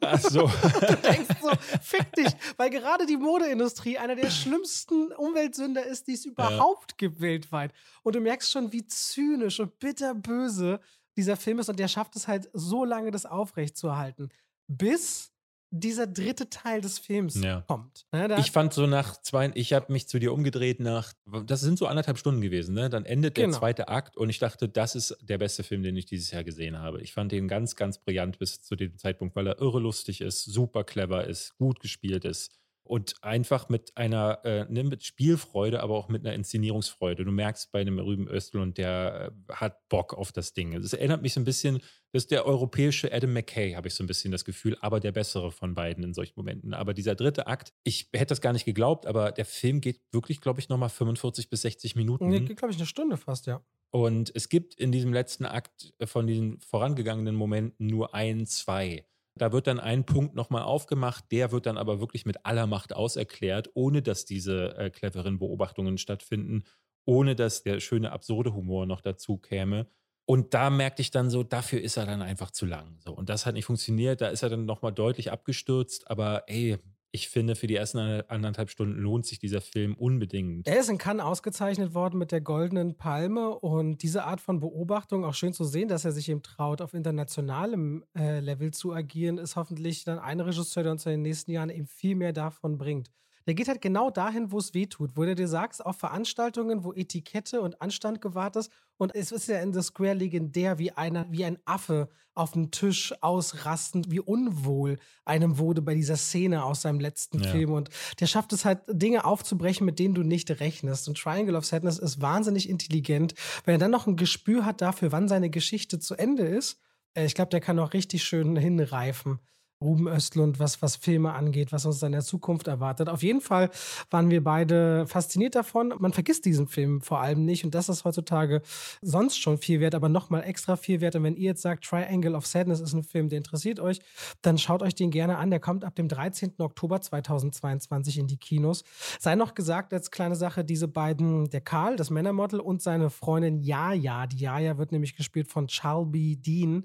[0.00, 0.46] Ach so.
[0.80, 1.50] du denkst so,
[1.82, 6.96] fick dich, weil gerade die Modeindustrie einer der schlimmsten Umweltsünder ist, die es überhaupt ja.
[6.96, 7.72] gibt weltweit.
[8.02, 10.80] Und du merkst schon, wie zynisch und bitterböse
[11.14, 14.30] dieser Film ist und der schafft es halt so lange, das aufrechtzuerhalten.
[14.66, 15.33] Bis
[15.76, 17.62] dieser dritte Teil des Films ja.
[17.66, 18.06] kommt.
[18.12, 21.12] Ja, ne, ich fand so nach zwei, ich habe mich zu dir umgedreht nach,
[21.46, 22.88] das sind so anderthalb Stunden gewesen, ne?
[22.88, 23.48] Dann endet genau.
[23.48, 26.44] der zweite Akt und ich dachte, das ist der beste Film, den ich dieses Jahr
[26.44, 27.00] gesehen habe.
[27.02, 30.44] Ich fand den ganz, ganz brillant bis zu dem Zeitpunkt, weil er irre lustig ist,
[30.44, 32.52] super clever ist, gut gespielt ist
[32.84, 37.24] und einfach mit einer äh, ne, mit Spielfreude, aber auch mit einer Inszenierungsfreude.
[37.24, 40.74] Du merkst bei einem Rüben Östlund, der äh, hat Bock auf das Ding.
[40.74, 41.78] Es erinnert mich so ein bisschen,
[42.12, 45.12] das ist der europäische Adam McKay, habe ich so ein bisschen das Gefühl, aber der
[45.12, 46.74] bessere von beiden in solchen Momenten.
[46.74, 50.42] Aber dieser dritte Akt, ich hätte das gar nicht geglaubt, aber der Film geht wirklich,
[50.42, 52.28] glaube ich, nochmal 45 bis 60 Minuten.
[52.28, 53.64] Nee, geht, glaube ich, eine Stunde fast, ja.
[53.90, 59.06] Und es gibt in diesem letzten Akt von diesen vorangegangenen Momenten nur ein, zwei.
[59.36, 62.94] Da wird dann ein Punkt nochmal aufgemacht, der wird dann aber wirklich mit aller Macht
[62.94, 66.64] auserklärt, ohne dass diese äh, cleveren Beobachtungen stattfinden,
[67.04, 69.88] ohne dass der schöne absurde Humor noch dazu käme.
[70.26, 72.96] Und da merkte ich dann so, dafür ist er dann einfach zu lang.
[73.00, 73.12] So.
[73.12, 74.20] Und das hat nicht funktioniert.
[74.20, 76.10] Da ist er dann nochmal deutlich abgestürzt.
[76.10, 76.78] Aber ey,
[77.14, 80.66] ich finde, für die ersten anderthalb Stunden lohnt sich dieser Film unbedingt.
[80.66, 85.24] Er ist in Cannes ausgezeichnet worden mit der Goldenen Palme und diese Art von Beobachtung,
[85.24, 89.38] auch schön zu sehen, dass er sich eben traut, auf internationalem äh, Level zu agieren,
[89.38, 92.78] ist hoffentlich dann ein Regisseur, der uns in den nächsten Jahren eben viel mehr davon
[92.78, 93.12] bringt.
[93.46, 96.84] Der geht halt genau dahin, wo es weh tut, wo du dir sagst, auf Veranstaltungen,
[96.84, 98.70] wo Etikette und Anstand gewahrt ist.
[98.96, 102.70] Und es ist ja in The Square legendär, wie einer, wie ein Affe auf dem
[102.70, 107.50] Tisch ausrastend, wie unwohl einem wurde bei dieser Szene aus seinem letzten ja.
[107.50, 107.72] Film.
[107.72, 107.90] Und
[108.20, 111.06] der schafft es halt, Dinge aufzubrechen, mit denen du nicht rechnest.
[111.08, 113.34] Und Triangle of Sadness ist wahnsinnig intelligent.
[113.64, 116.78] Wenn er dann noch ein Gespür hat dafür, wann seine Geschichte zu Ende ist,
[117.14, 119.38] äh, ich glaube, der kann auch richtig schön hinreifen.
[119.84, 123.08] Ruben Östlund, was, was Filme angeht, was uns in der Zukunft erwartet.
[123.08, 123.70] Auf jeden Fall
[124.10, 125.94] waren wir beide fasziniert davon.
[125.98, 128.62] Man vergisst diesen Film vor allem nicht und das ist heutzutage
[129.02, 131.16] sonst schon viel wert, aber nochmal extra viel wert.
[131.16, 134.00] Und wenn ihr jetzt sagt, Triangle of Sadness ist ein Film, der interessiert euch,
[134.42, 135.50] dann schaut euch den gerne an.
[135.50, 136.54] Der kommt ab dem 13.
[136.58, 138.84] Oktober 2022 in die Kinos.
[139.20, 143.60] Sei noch gesagt, als kleine Sache, diese beiden, der Karl, das Männermodel und seine Freundin
[143.60, 146.84] Jaja, die Jaja wird nämlich gespielt von Charlby Dean.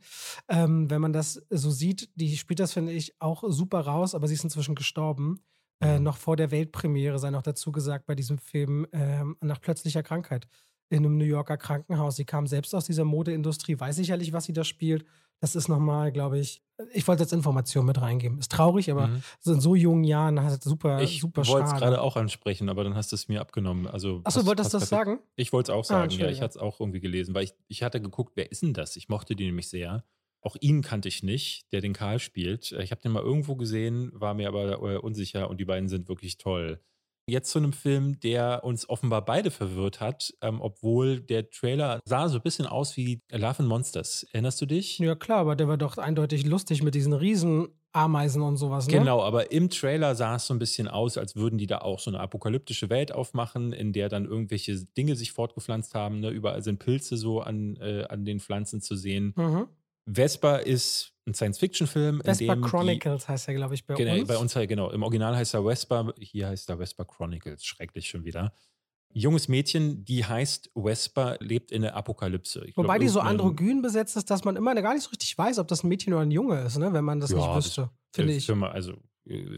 [0.50, 4.34] Ähm, wenn man das so sieht, die spielt das, ich, auch super raus, aber sie
[4.34, 5.42] ist inzwischen gestorben.
[5.82, 6.04] Äh, mhm.
[6.04, 10.46] noch vor der Weltpremiere, sei noch dazu gesagt, bei diesem Film äh, nach plötzlicher Krankheit
[10.90, 12.18] in einem New Yorker Krankenhaus.
[12.18, 15.06] Sie kam selbst aus dieser Modeindustrie, weiß sicherlich, was sie da spielt.
[15.40, 16.62] Das ist nochmal, glaube ich,
[16.92, 18.40] ich wollte jetzt Informationen mit reingeben.
[18.40, 19.24] Ist traurig, aber mhm.
[19.46, 21.44] in so jungen Jahren hat super, ich super.
[21.44, 23.88] Ich wollte es gerade auch ansprechen, aber dann hast du es mir abgenommen.
[23.88, 25.20] Also, Achso, wolltest du das sagen?
[25.38, 26.30] Ich wollte es auch ah, sagen, ah, ja.
[26.30, 28.98] Ich hatte es auch irgendwie gelesen, weil ich, ich hatte geguckt, wer ist denn das?
[28.98, 30.04] Ich mochte die nämlich sehr.
[30.42, 32.72] Auch ihn kannte ich nicht, der den Karl spielt.
[32.72, 35.90] Äh, ich habe den mal irgendwo gesehen, war mir aber äh, unsicher und die beiden
[35.90, 36.82] sind wirklich toll.
[37.28, 42.28] Jetzt zu einem Film, der uns offenbar beide verwirrt hat, ähm, obwohl der Trailer sah
[42.28, 44.26] so ein bisschen aus wie Love and Monsters.
[44.32, 44.98] Erinnerst du dich?
[44.98, 48.88] Ja, klar, aber der war doch eindeutig lustig mit diesen riesen Ameisen und sowas.
[48.88, 49.00] Ne?
[49.00, 52.00] Genau, aber im Trailer sah es so ein bisschen aus, als würden die da auch
[52.00, 56.20] so eine apokalyptische Welt aufmachen, in der dann irgendwelche Dinge sich fortgepflanzt haben.
[56.20, 56.30] Ne?
[56.30, 59.34] Überall sind Pilze so an, äh, an den Pflanzen zu sehen.
[59.36, 59.68] Mhm.
[60.12, 62.22] Vesper ist ein Science-Fiction-Film.
[62.24, 64.28] Vesper Chronicles die, heißt er, glaube ich, bei genau, uns.
[64.28, 64.90] Bei uns, genau.
[64.92, 67.64] Im Original heißt er Vesper, hier heißt er Vesper Chronicles.
[67.64, 68.54] Schrecklich schon wieder.
[69.12, 72.64] Junges Mädchen, die heißt Vesper, lebt in der Apokalypse.
[72.66, 75.36] Ich Wobei glaub, die so androgyn besetzt ist, dass man immer gar nicht so richtig
[75.36, 76.94] weiß, ob das ein Mädchen oder ein Junge ist, ne?
[76.94, 78.48] wenn man das ja, nicht wüsste, finde ich.
[78.50, 78.94] Mal, also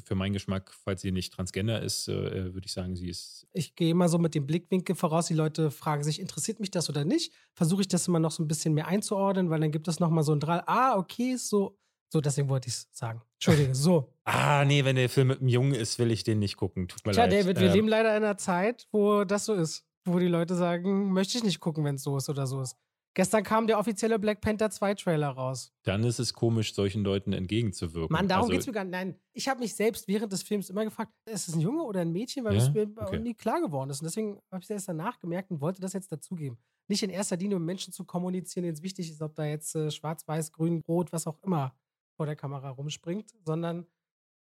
[0.04, 3.48] für meinen Geschmack, falls sie nicht transgender ist, äh, würde ich sagen, sie ist.
[3.54, 5.28] Ich gehe immer so mit dem Blickwinkel voraus.
[5.28, 7.34] Die Leute fragen sich, interessiert mich das oder nicht?
[7.54, 10.24] Versuche ich das immer noch so ein bisschen mehr einzuordnen, weil dann gibt es nochmal
[10.24, 10.64] so ein Drall.
[10.66, 11.78] Ah, okay, so.
[12.14, 13.22] So, deswegen wollte ich es sagen.
[13.36, 14.14] Entschuldige, so.
[14.26, 16.90] ah, nee, wenn der Film mit einem Jungen ist, will ich den nicht gucken.
[16.90, 17.34] Tut mir Tja, leid.
[17.34, 19.86] David, wir ähm, leben leider in einer Zeit, wo das so ist.
[20.04, 22.76] Wo die Leute sagen, möchte ich nicht gucken, wenn es so ist oder so ist.
[23.14, 25.74] Gestern kam der offizielle Black Panther 2 Trailer raus.
[25.84, 28.14] Dann ist es komisch, solchen Leuten entgegenzuwirken.
[28.14, 28.92] Mann, darum also, es mir gar nicht.
[28.92, 32.00] Nein, ich habe mich selbst während des Films immer gefragt, ist es ein Junge oder
[32.00, 32.62] ein Mädchen, weil ja?
[32.62, 33.20] es mir okay.
[33.20, 34.00] nie klar geworden ist.
[34.00, 36.58] Und deswegen habe ich es erst danach gemerkt und wollte das jetzt dazugeben.
[36.88, 39.76] Nicht in erster Linie, um Menschen zu kommunizieren, denen es wichtig ist, ob da jetzt
[39.76, 41.76] äh, schwarz, weiß, grün, rot, was auch immer
[42.16, 43.88] vor der Kamera rumspringt, sondern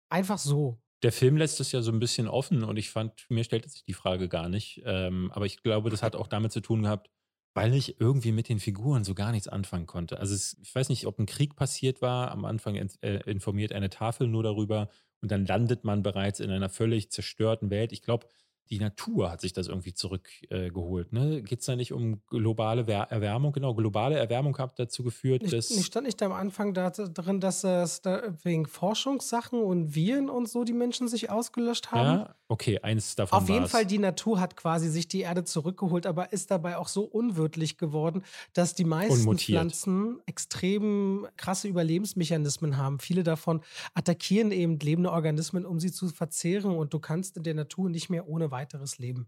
[0.09, 0.79] einfach so.
[1.03, 3.83] Der Film lässt es ja so ein bisschen offen und ich fand, mir stellte sich
[3.85, 4.83] die Frage gar nicht.
[4.85, 7.09] Ähm, aber ich glaube, das hat auch damit zu tun gehabt,
[7.53, 10.19] weil ich irgendwie mit den Figuren so gar nichts anfangen konnte.
[10.19, 12.31] Also es, ich weiß nicht, ob ein Krieg passiert war.
[12.31, 14.89] Am Anfang äh, informiert eine Tafel nur darüber
[15.21, 17.91] und dann landet man bereits in einer völlig zerstörten Welt.
[17.91, 18.27] Ich glaube,
[18.69, 21.11] die Natur hat sich das irgendwie zurückgeholt.
[21.11, 21.41] Äh, ne?
[21.41, 23.51] Geht es da nicht um globale Erwärmung?
[23.51, 25.69] Genau, globale Erwärmung hat dazu geführt, dass.
[25.69, 30.29] Nicht, stand nicht da am Anfang da, drin, dass es da wegen Forschungssachen und Viren
[30.29, 32.19] und so die Menschen sich ausgelöscht haben?
[32.19, 33.39] Ja, okay, eins davon.
[33.39, 36.87] Auf jeden Fall, die Natur hat quasi sich die Erde zurückgeholt, aber ist dabei auch
[36.87, 39.37] so unwirtlich geworden, dass die meisten.
[39.37, 42.99] Pflanzen extrem krasse Überlebensmechanismen haben.
[42.99, 43.61] Viele davon
[43.93, 48.09] attackieren eben lebende Organismen, um sie zu verzehren und du kannst in der Natur nicht
[48.09, 49.27] mehr ohne weiteres Leben.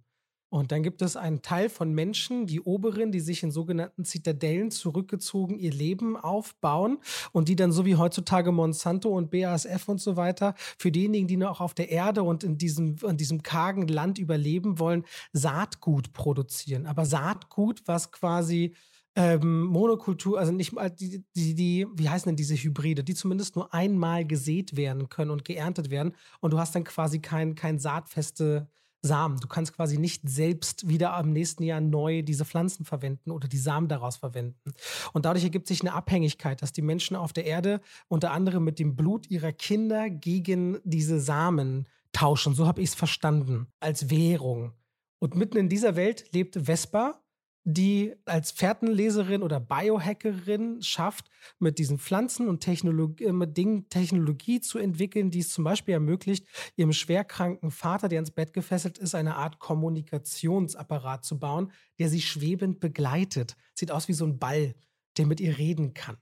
[0.54, 4.70] Und dann gibt es einen Teil von Menschen, die Oberen, die sich in sogenannten Zitadellen
[4.70, 7.00] zurückgezogen ihr Leben aufbauen
[7.32, 11.38] und die dann so wie heutzutage Monsanto und BASF und so weiter für diejenigen, die
[11.38, 16.86] noch auf der Erde und in diesem, in diesem kargen Land überleben wollen, Saatgut produzieren.
[16.86, 18.76] Aber Saatgut, was quasi
[19.16, 23.56] ähm, Monokultur, also nicht mal die, die, die, wie heißen denn diese Hybride, die zumindest
[23.56, 27.80] nur einmal gesät werden können und geerntet werden und du hast dann quasi kein, kein
[27.80, 28.68] saatfeste
[29.04, 29.40] Samen.
[29.40, 33.58] Du kannst quasi nicht selbst wieder am nächsten Jahr neu diese Pflanzen verwenden oder die
[33.58, 34.74] Samen daraus verwenden.
[35.12, 38.80] Und dadurch ergibt sich eine Abhängigkeit, dass die Menschen auf der Erde unter anderem mit
[38.80, 42.56] dem Blut ihrer Kinder gegen diese Samen tauschen.
[42.56, 44.72] So habe ich es verstanden, als Währung.
[45.20, 47.23] Und mitten in dieser Welt lebt Vespa,
[47.66, 54.60] die als Fährtenleserin oder Biohackerin schafft, mit diesen Pflanzen und Technologie, äh, mit Dingen Technologie
[54.60, 56.46] zu entwickeln, die es zum Beispiel ermöglicht,
[56.76, 62.22] ihrem schwerkranken Vater, der ins Bett gefesselt ist, eine Art Kommunikationsapparat zu bauen, der sie
[62.22, 63.56] schwebend begleitet.
[63.74, 64.76] Sieht aus wie so ein Ball,
[65.18, 66.18] der mit ihr reden kann.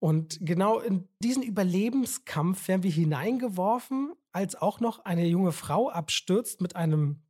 [0.00, 6.60] Und genau in diesen Überlebenskampf werden wir hineingeworfen, als auch noch eine junge Frau abstürzt
[6.60, 7.22] mit einem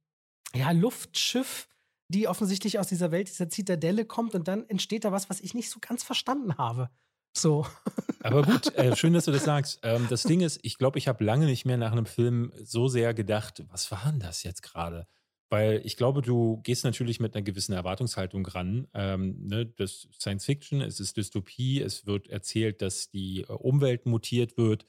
[0.54, 1.68] ja, Luftschiff,
[2.11, 5.54] die offensichtlich aus dieser Welt, dieser Zitadelle kommt und dann entsteht da was, was ich
[5.54, 6.90] nicht so ganz verstanden habe.
[7.36, 7.66] So.
[8.22, 9.78] Aber gut, äh, schön, dass du das sagst.
[9.84, 12.88] Ähm, das Ding ist, ich glaube, ich habe lange nicht mehr nach einem Film so
[12.88, 15.06] sehr gedacht, was war denn das jetzt gerade?
[15.50, 18.88] Weil ich glaube, du gehst natürlich mit einer gewissen Erwartungshaltung ran.
[18.92, 24.56] Ähm, ne, das Science Fiction, es ist Dystopie, es wird erzählt, dass die Umwelt mutiert
[24.56, 24.84] wird.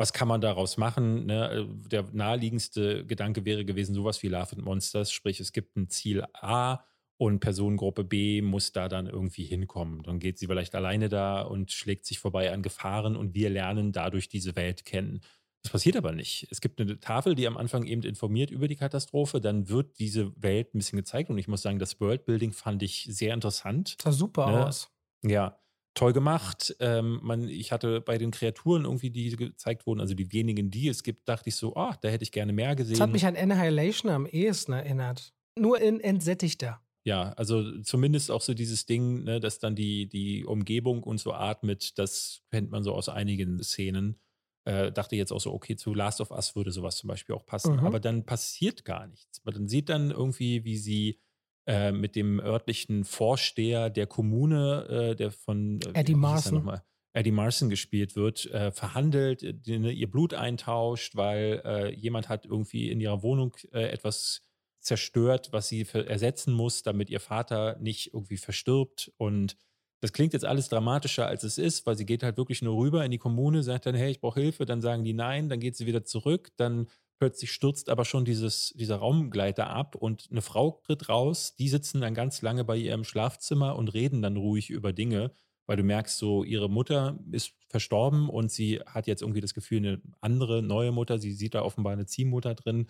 [0.00, 1.26] Was kann man daraus machen?
[1.26, 1.50] Ne?
[1.50, 5.90] Äh, der naheliegendste Gedanke wäre gewesen, sowas wie Love and Monsters, sprich, es gibt ein
[5.90, 6.82] Ziel A
[7.18, 10.02] und Personengruppe B muss da dann irgendwie hinkommen.
[10.02, 13.92] Dann geht sie vielleicht alleine da und schlägt sich vorbei an Gefahren und wir lernen
[13.92, 15.20] dadurch diese Welt kennen.
[15.62, 16.48] Das passiert aber nicht.
[16.50, 19.42] Es gibt eine Tafel, die am Anfang eben informiert über die Katastrophe.
[19.42, 21.28] Dann wird diese Welt ein bisschen gezeigt.
[21.28, 23.98] Und ich muss sagen, das Worldbuilding fand ich sehr interessant.
[24.02, 24.66] Sah super ne?
[24.66, 24.90] aus.
[25.22, 25.60] Ja,
[25.94, 26.74] toll gemacht.
[26.80, 30.88] Ähm, man, ich hatte bei den Kreaturen irgendwie, die gezeigt wurden, also die wenigen, die
[30.88, 32.94] es gibt, dachte ich so, oh, da hätte ich gerne mehr gesehen.
[32.94, 35.32] Das hat mich an Annihilation am ehesten erinnert.
[35.58, 36.80] Nur in entsättigter.
[37.02, 41.32] Ja, also zumindest auch so dieses Ding, ne, dass dann die, die Umgebung und so
[41.32, 44.20] atmet, das kennt man so aus einigen Szenen.
[44.64, 47.46] Äh, dachte jetzt auch so, okay, zu Last of Us würde sowas zum Beispiel auch
[47.46, 47.76] passen.
[47.76, 47.86] Mhm.
[47.86, 49.42] Aber dann passiert gar nichts.
[49.44, 51.18] Man sieht dann irgendwie, wie sie
[51.66, 56.80] äh, mit dem örtlichen Vorsteher der Kommune, äh, der von äh, Eddie Marson.
[57.12, 62.46] Eddie Marson gespielt wird, äh, verhandelt, äh, die, ne, ihr Blut eintauscht, weil jemand hat
[62.46, 64.42] irgendwie in ihrer Wohnung etwas
[64.78, 69.12] zerstört, was sie ersetzen muss, damit ihr Vater nicht irgendwie verstirbt.
[69.18, 69.56] Und
[70.00, 73.04] das klingt jetzt alles dramatischer, als es ist, weil sie geht halt wirklich nur rüber
[73.04, 75.76] in die Kommune, sagt dann, hey, ich brauche Hilfe, dann sagen die nein, dann geht
[75.76, 76.88] sie wieder zurück, dann
[77.20, 82.00] plötzlich stürzt aber schon dieses, dieser Raumgleiter ab und eine Frau tritt raus, die sitzen
[82.00, 85.30] dann ganz lange bei ihr im Schlafzimmer und reden dann ruhig über Dinge,
[85.66, 89.78] weil du merkst, so ihre Mutter ist verstorben und sie hat jetzt irgendwie das Gefühl,
[89.78, 92.88] eine andere, neue Mutter, sie sieht da offenbar eine Ziehmutter drin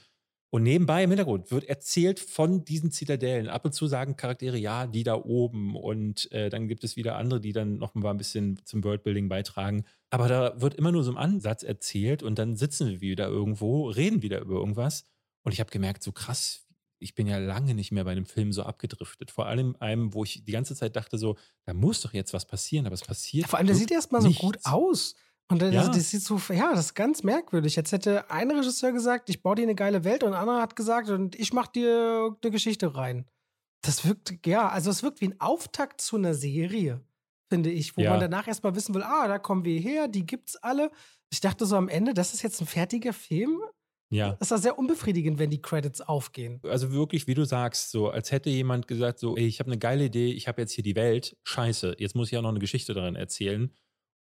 [0.52, 3.48] und nebenbei im Hintergrund wird erzählt von diesen Zitadellen.
[3.48, 5.76] Ab und zu sagen Charaktere, ja, die da oben.
[5.76, 9.84] Und äh, dann gibt es wieder andere, die dann noch ein bisschen zum Worldbuilding beitragen.
[10.10, 13.88] Aber da wird immer nur so ein Ansatz erzählt und dann sitzen wir wieder irgendwo,
[13.88, 15.04] reden wieder über irgendwas.
[15.42, 16.66] Und ich habe gemerkt, so krass,
[16.98, 19.30] ich bin ja lange nicht mehr bei einem Film so abgedriftet.
[19.30, 22.44] Vor allem einem, wo ich die ganze Zeit dachte, so, da muss doch jetzt was
[22.44, 23.48] passieren, aber es passiert.
[23.48, 25.14] Vor allem, der sieht erstmal so gut aus.
[25.48, 25.88] Und das, ja.
[25.88, 27.74] das sieht so, ja, das ist ganz merkwürdig.
[27.74, 30.76] Jetzt hätte ein Regisseur gesagt, ich baue dir eine geile Welt und ein anderer hat
[30.76, 33.26] gesagt, und ich mach dir eine Geschichte rein.
[33.82, 37.00] Das wirkt, ja, also es wirkt wie ein Auftakt zu einer Serie,
[37.50, 38.10] finde ich, wo ja.
[38.10, 40.90] man danach erstmal wissen will, ah, da kommen wir her, die gibt's alle.
[41.30, 43.60] Ich dachte so am Ende, das ist jetzt ein fertiger Film.
[44.12, 44.36] Ja.
[44.40, 46.60] Das ist sehr unbefriedigend, wenn die Credits aufgehen.
[46.64, 49.78] Also wirklich, wie du sagst, so als hätte jemand gesagt, so, ey, ich habe eine
[49.78, 52.58] geile Idee, ich habe jetzt hier die Welt, scheiße, jetzt muss ich ja noch eine
[52.58, 53.72] Geschichte darin erzählen.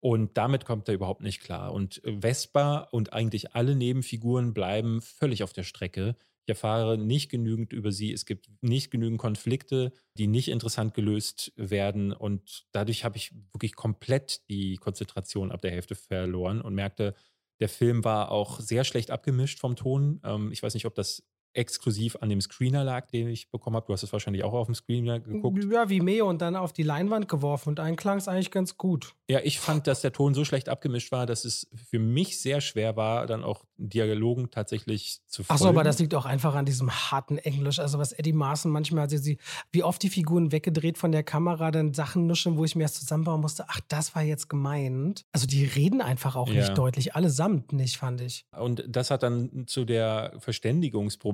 [0.02, 1.74] Und damit kommt er überhaupt nicht klar.
[1.74, 6.16] Und Vespa und eigentlich alle Nebenfiguren bleiben völlig auf der Strecke.
[6.50, 8.12] Ich erfahre nicht genügend über sie.
[8.12, 12.12] Es gibt nicht genügend Konflikte, die nicht interessant gelöst werden.
[12.12, 17.14] Und dadurch habe ich wirklich komplett die Konzentration ab der Hälfte verloren und merkte,
[17.60, 20.22] der Film war auch sehr schlecht abgemischt vom Ton.
[20.24, 21.22] Ähm, ich weiß nicht, ob das
[21.54, 23.88] exklusiv an dem Screener lag, den ich bekommen habe.
[23.88, 25.66] Du hast es wahrscheinlich auch auf dem Screener geguckt.
[25.72, 28.78] Ja, wie Meo und dann auf die Leinwand geworfen und einen klang es eigentlich ganz
[28.78, 29.16] gut.
[29.30, 32.62] Ja, ich fand, dass der Ton so schlecht abgemischt war, dass es für mich sehr
[32.62, 35.62] schwer war, dann auch Dialogen tatsächlich zu folgen.
[35.62, 37.80] Achso, aber das liegt auch einfach an diesem harten Englisch.
[37.80, 39.38] Also was Eddie Marson manchmal, also sie,
[39.72, 42.96] wie oft die Figuren weggedreht von der Kamera, dann Sachen nuschen, wo ich mir erst
[42.96, 45.26] zusammenbauen musste, ach, das war jetzt gemeint.
[45.32, 46.62] Also die reden einfach auch ja.
[46.62, 48.46] nicht deutlich, allesamt nicht, fand ich.
[48.58, 50.34] Und das hat dann zu der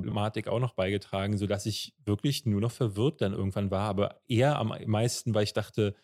[0.05, 4.57] Verständigungsproblematik auch noch beigetragen, sodass ich wirklich nur noch verwirrt dann irgendwann war, aber eher
[4.57, 5.95] am meisten, weil ich dachte,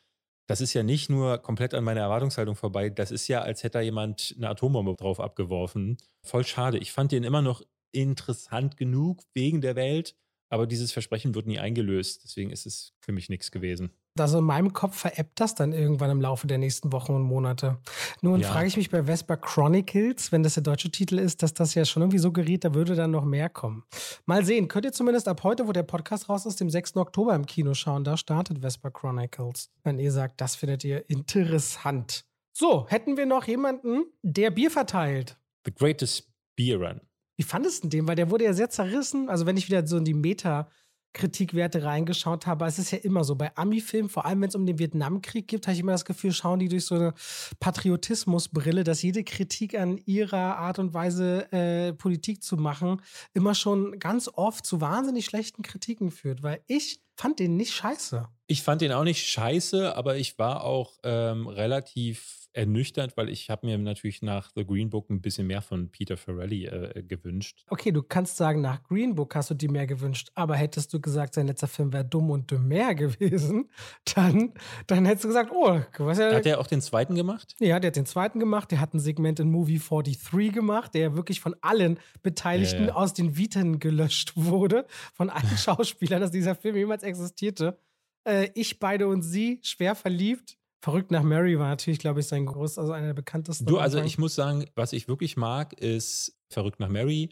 [0.47, 3.77] das ist ja nicht nur komplett an meiner Erwartungshaltung vorbei, das ist ja, als hätte
[3.77, 5.97] da jemand eine Atombombe drauf abgeworfen.
[6.23, 6.77] Voll schade.
[6.77, 7.61] Ich fand den immer noch
[7.93, 10.15] interessant genug wegen der Welt,
[10.49, 12.23] aber dieses Versprechen wird nie eingelöst.
[12.23, 13.91] Deswegen ist es für mich nichts gewesen.
[14.19, 17.77] Also in meinem Kopf veräppt das dann irgendwann im Laufe der nächsten Wochen und Monate.
[18.21, 18.47] Nun ja.
[18.49, 21.85] frage ich mich bei Vesper Chronicles, wenn das der deutsche Titel ist, dass das ja
[21.85, 23.83] schon irgendwie suggeriert, da würde dann noch mehr kommen.
[24.25, 26.97] Mal sehen, könnt ihr zumindest ab heute, wo der Podcast raus ist, dem 6.
[26.97, 28.03] Oktober im Kino schauen.
[28.03, 29.71] Da startet Vesper Chronicles.
[29.83, 32.25] Wenn ihr sagt, das findet ihr interessant.
[32.53, 35.37] So, hätten wir noch jemanden, der Bier verteilt.
[35.65, 37.01] The Greatest Beer Run.
[37.37, 38.07] Wie fandest du den?
[38.07, 39.29] Weil der wurde ja sehr zerrissen.
[39.29, 40.67] Also wenn ich wieder so in die Meta-
[41.13, 42.65] Kritikwerte reingeschaut habe.
[42.65, 45.67] Es ist ja immer so, bei Ami-Filmen, vor allem wenn es um den Vietnamkrieg geht,
[45.67, 47.13] habe ich immer das Gefühl, schauen die durch so eine
[47.59, 53.01] Patriotismusbrille, dass jede Kritik an ihrer Art und Weise, äh, Politik zu machen,
[53.33, 56.43] immer schon ganz oft zu wahnsinnig schlechten Kritiken führt.
[56.43, 58.27] Weil ich fand den nicht scheiße.
[58.47, 63.49] Ich fand den auch nicht scheiße, aber ich war auch ähm, relativ ernüchternd, weil ich
[63.49, 67.63] habe mir natürlich nach The Green Book ein bisschen mehr von Peter Farrelly äh, gewünscht.
[67.69, 70.99] Okay, du kannst sagen, nach Green Book hast du dir mehr gewünscht, aber hättest du
[70.99, 73.69] gesagt, sein letzter Film wäre dumm und dümmer gewesen,
[74.15, 74.53] dann,
[74.87, 76.33] dann hättest du gesagt, oh, was ja.
[76.33, 77.55] Hat er auch den zweiten gemacht?
[77.59, 78.71] Ja, der hat den zweiten gemacht.
[78.71, 82.95] Der hat ein Segment in Movie 43 gemacht, der wirklich von allen Beteiligten ja, ja.
[82.95, 87.77] aus den Viten gelöscht wurde, von allen Schauspielern, dass dieser Film jemals existierte.
[88.23, 92.47] Äh, ich, beide und sie, schwer verliebt Verrückt nach Mary war natürlich, glaube ich, sein
[92.47, 93.67] groß, also einer der bekanntesten.
[93.67, 97.29] Du, also ich muss sagen, was ich wirklich mag, ist Verrückt nach Mary.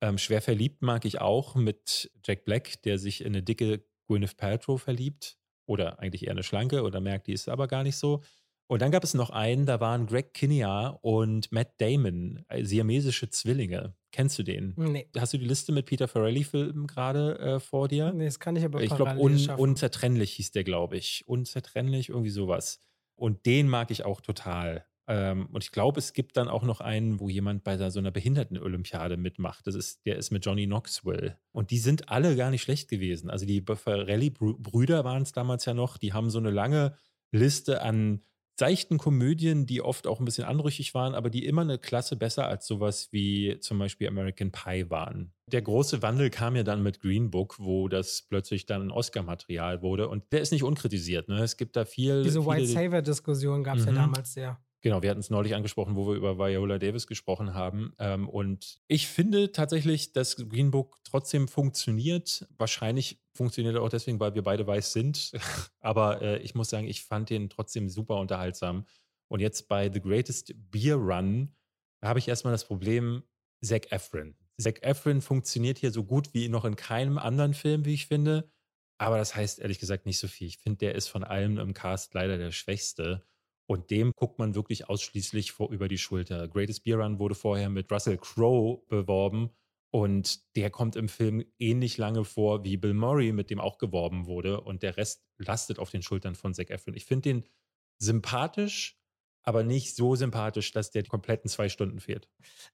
[0.00, 4.36] Ähm, schwer verliebt mag ich auch mit Jack Black, der sich in eine dicke Gwyneth
[4.36, 5.38] Paltrow verliebt.
[5.66, 8.22] Oder eigentlich eher eine schlanke oder merkt, die ist aber gar nicht so.
[8.70, 13.30] Und dann gab es noch einen, da waren Greg Kinnear und Matt Damon, äh, siamesische
[13.30, 13.94] Zwillinge.
[14.12, 14.74] Kennst du den?
[14.76, 15.08] Nee.
[15.16, 18.12] Hast du die Liste mit Peter Farrelly-Filmen gerade äh, vor dir?
[18.12, 21.24] Nee, das kann ich aber Ich glaube, un Unzertrennlich hieß der, glaube ich.
[21.26, 22.80] Unzertrennlich, irgendwie sowas.
[23.18, 24.86] Und den mag ich auch total.
[25.08, 28.12] Ähm, und ich glaube, es gibt dann auch noch einen, wo jemand bei so einer
[28.12, 29.66] Behinderten-Olympiade mitmacht.
[29.66, 31.36] Das ist, der ist mit Johnny Knoxville.
[31.50, 33.28] Und die sind alle gar nicht schlecht gewesen.
[33.28, 35.98] Also die Farrelly-Brüder waren es damals ja noch.
[35.98, 36.94] Die haben so eine lange
[37.32, 38.22] Liste an
[38.58, 42.48] seichten Komödien, die oft auch ein bisschen anrüchig waren, aber die immer eine Klasse besser
[42.48, 45.32] als sowas wie zum Beispiel American Pie waren.
[45.50, 49.80] Der große Wandel kam ja dann mit Green Book, wo das plötzlich dann ein Oscar-Material
[49.82, 51.28] wurde und der ist nicht unkritisiert.
[51.28, 51.38] Ne?
[51.42, 52.22] Es gibt da viel.
[52.22, 53.88] Diese White Saver-Diskussion gab es mhm.
[53.88, 54.60] ja damals sehr.
[54.80, 57.94] Genau, wir hatten es neulich angesprochen, wo wir über Viola Davis gesprochen haben.
[57.98, 62.46] Ähm, und ich finde tatsächlich, dass Green Book trotzdem funktioniert.
[62.56, 65.32] Wahrscheinlich funktioniert er auch deswegen, weil wir beide weiß sind.
[65.80, 68.86] Aber äh, ich muss sagen, ich fand den trotzdem super unterhaltsam.
[69.26, 71.56] Und jetzt bei The Greatest Beer Run
[72.00, 73.24] habe ich erstmal das Problem,
[73.60, 74.36] Zac Efron.
[74.60, 78.48] Zac Efron funktioniert hier so gut wie noch in keinem anderen Film, wie ich finde.
[78.98, 80.48] Aber das heißt ehrlich gesagt nicht so viel.
[80.48, 83.24] Ich finde, der ist von allem im Cast leider der Schwächste.
[83.70, 86.48] Und dem guckt man wirklich ausschließlich vor, über die Schulter.
[86.48, 89.50] Greatest Beer Run wurde vorher mit Russell Crowe beworben
[89.90, 94.26] und der kommt im Film ähnlich lange vor wie Bill Murray, mit dem auch geworben
[94.26, 94.60] wurde.
[94.60, 96.94] Und der Rest lastet auf den Schultern von Zac Efron.
[96.94, 97.44] Ich finde den
[97.98, 98.97] sympathisch,
[99.48, 102.28] aber nicht so sympathisch, dass der die kompletten zwei Stunden fehlt.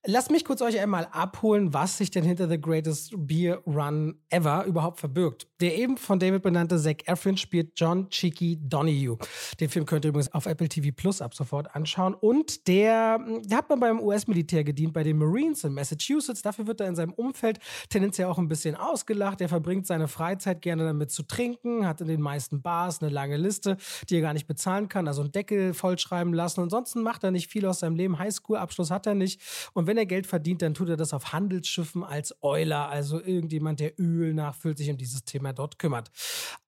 [0.05, 4.65] Lass mich kurz euch einmal abholen, was sich denn hinter The Greatest Beer Run Ever
[4.65, 5.47] überhaupt verbirgt.
[5.61, 9.17] Der eben von David benannte Zac Efron spielt John Cheeky Donahue.
[9.61, 12.13] Den Film könnt ihr übrigens auf Apple TV Plus ab sofort anschauen.
[12.13, 16.41] Und der, der hat man beim US-Militär gedient, bei den Marines in Massachusetts.
[16.41, 19.39] Dafür wird er in seinem Umfeld tendenziell auch ein bisschen ausgelacht.
[19.39, 23.37] Er verbringt seine Freizeit gerne damit zu trinken, hat in den meisten Bars eine lange
[23.37, 23.77] Liste,
[24.09, 27.49] die er gar nicht bezahlen kann, also einen Deckel vollschreiben lassen ansonsten macht er nicht
[27.49, 28.19] viel aus seinem Leben.
[28.19, 29.41] Highschool-Abschluss hat er nicht.
[29.73, 33.79] Und wenn er Geld verdient, dann tut er das auf Handelsschiffen als Euler, also irgendjemand,
[33.79, 36.11] der Öl nachfüllt, sich um dieses Thema dort kümmert.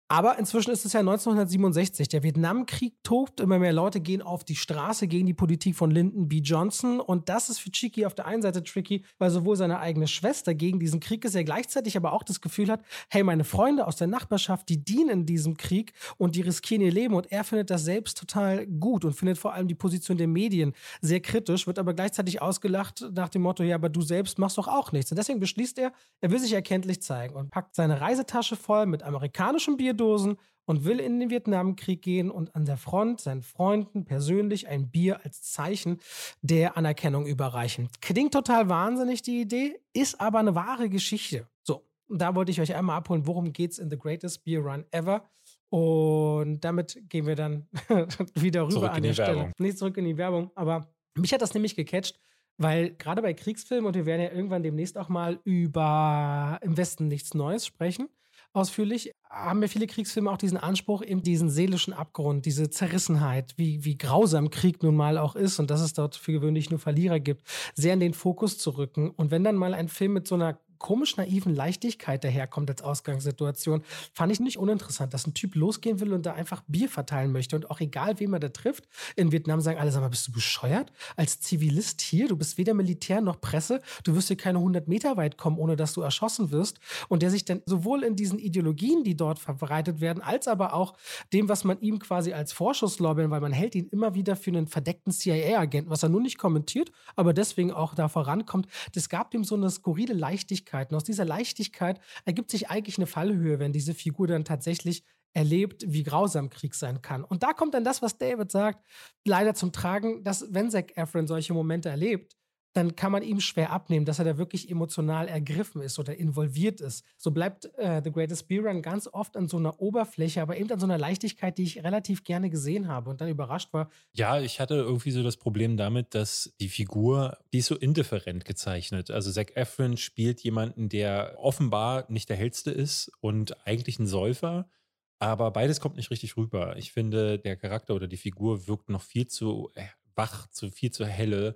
[0.09, 2.07] Aber inzwischen ist es ja 1967.
[2.07, 3.41] Der Vietnamkrieg tobt.
[3.41, 6.37] Immer mehr Leute gehen auf die Straße gegen die Politik von Lyndon B.
[6.37, 7.01] Johnson.
[7.01, 10.55] Und das ist für Cheeky auf der einen Seite tricky, weil sowohl seine eigene Schwester
[10.55, 13.97] gegen diesen Krieg ist, er gleichzeitig aber auch das Gefühl hat, hey, meine Freunde aus
[13.97, 17.13] der Nachbarschaft, die dienen in diesem Krieg und die riskieren ihr Leben.
[17.13, 20.73] Und er findet das selbst total gut und findet vor allem die Position der Medien
[21.01, 24.69] sehr kritisch, wird aber gleichzeitig ausgelacht nach dem Motto, ja, aber du selbst machst doch
[24.69, 25.11] auch nichts.
[25.11, 25.91] Und deswegen beschließt er,
[26.21, 30.85] er will sich erkenntlich zeigen und packt seine Reisetasche voll mit amerikanischem Bier Bierdosen und
[30.85, 35.41] will in den Vietnamkrieg gehen und an der Front seinen Freunden persönlich ein Bier als
[35.41, 35.99] Zeichen
[36.41, 37.89] der Anerkennung überreichen.
[38.01, 41.47] Klingt total wahnsinnig, die Idee, ist aber eine wahre Geschichte.
[41.63, 44.85] So, da wollte ich euch einmal abholen, worum geht es in The Greatest Beer Run
[44.91, 45.23] Ever.
[45.69, 47.67] Und damit gehen wir dann
[48.35, 49.37] wieder rüber zurück an der Stelle.
[49.37, 49.53] Werbung.
[49.57, 52.19] Nicht zurück in die Werbung, aber mich hat das nämlich gecatcht,
[52.57, 57.07] weil gerade bei Kriegsfilmen, und wir werden ja irgendwann demnächst auch mal über Im Westen
[57.07, 58.09] nichts Neues sprechen,
[58.53, 63.83] ausführlich, haben ja viele Kriegsfilme auch diesen Anspruch, eben diesen seelischen Abgrund, diese Zerrissenheit, wie,
[63.83, 67.19] wie grausam Krieg nun mal auch ist und dass es dort für gewöhnlich nur Verlierer
[67.19, 67.43] gibt,
[67.75, 69.09] sehr in den Fokus zu rücken.
[69.11, 73.83] Und wenn dann mal ein Film mit so einer komisch naiven Leichtigkeit daherkommt als Ausgangssituation,
[74.13, 77.55] fand ich nicht uninteressant, dass ein Typ losgehen will und da einfach Bier verteilen möchte
[77.55, 78.87] und auch egal, wen man da trifft.
[79.15, 80.91] In Vietnam sagen alle, sag mal, bist du bescheuert?
[81.15, 85.17] Als Zivilist hier, du bist weder Militär noch Presse, du wirst hier keine 100 Meter
[85.17, 86.79] weit kommen, ohne dass du erschossen wirst.
[87.07, 90.93] Und der sich dann sowohl in diesen Ideologien, die dort verbreitet werden, als aber auch
[91.33, 94.67] dem, was man ihm quasi als Vorschusslorbeeren, weil man hält ihn immer wieder für einen
[94.67, 98.67] verdeckten CIA-Agenten, was er nun nicht kommentiert, aber deswegen auch da vorankommt.
[98.93, 100.91] Das gab ihm so eine skurrile Leichtigkeit Leichtigkeit.
[100.91, 105.03] Und aus dieser Leichtigkeit ergibt sich eigentlich eine Fallhöhe, wenn diese Figur dann tatsächlich
[105.33, 107.23] erlebt, wie grausam Krieg sein kann.
[107.23, 108.83] Und da kommt dann das, was David sagt,
[109.25, 112.35] leider zum Tragen, dass wenn Zac Efron solche Momente erlebt,
[112.77, 116.79] dann kann man ihm schwer abnehmen, dass er da wirklich emotional ergriffen ist oder involviert
[116.79, 117.03] ist.
[117.17, 120.79] So bleibt äh, The Greatest Speedrun ganz oft an so einer Oberfläche, aber eben an
[120.79, 123.89] so einer Leichtigkeit, die ich relativ gerne gesehen habe und dann überrascht war.
[124.13, 128.45] Ja, ich hatte irgendwie so das Problem damit, dass die Figur, die ist so indifferent
[128.45, 129.09] gezeichnet.
[129.09, 134.69] Also Zac Efron spielt jemanden, der offenbar nicht der hellste ist und eigentlich ein Säufer.
[135.17, 136.77] Aber beides kommt nicht richtig rüber.
[136.77, 140.91] Ich finde, der Charakter oder die Figur wirkt noch viel zu äh, wach, zu viel
[140.91, 141.55] zu helle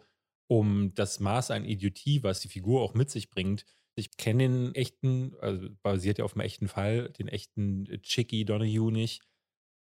[0.51, 3.65] um das Maß an Idiotie, was die Figur auch mit sich bringt.
[3.95, 8.91] Ich kenne den echten, also basiert ja auf einem echten Fall, den echten Chicky Donahue
[8.91, 9.21] nicht.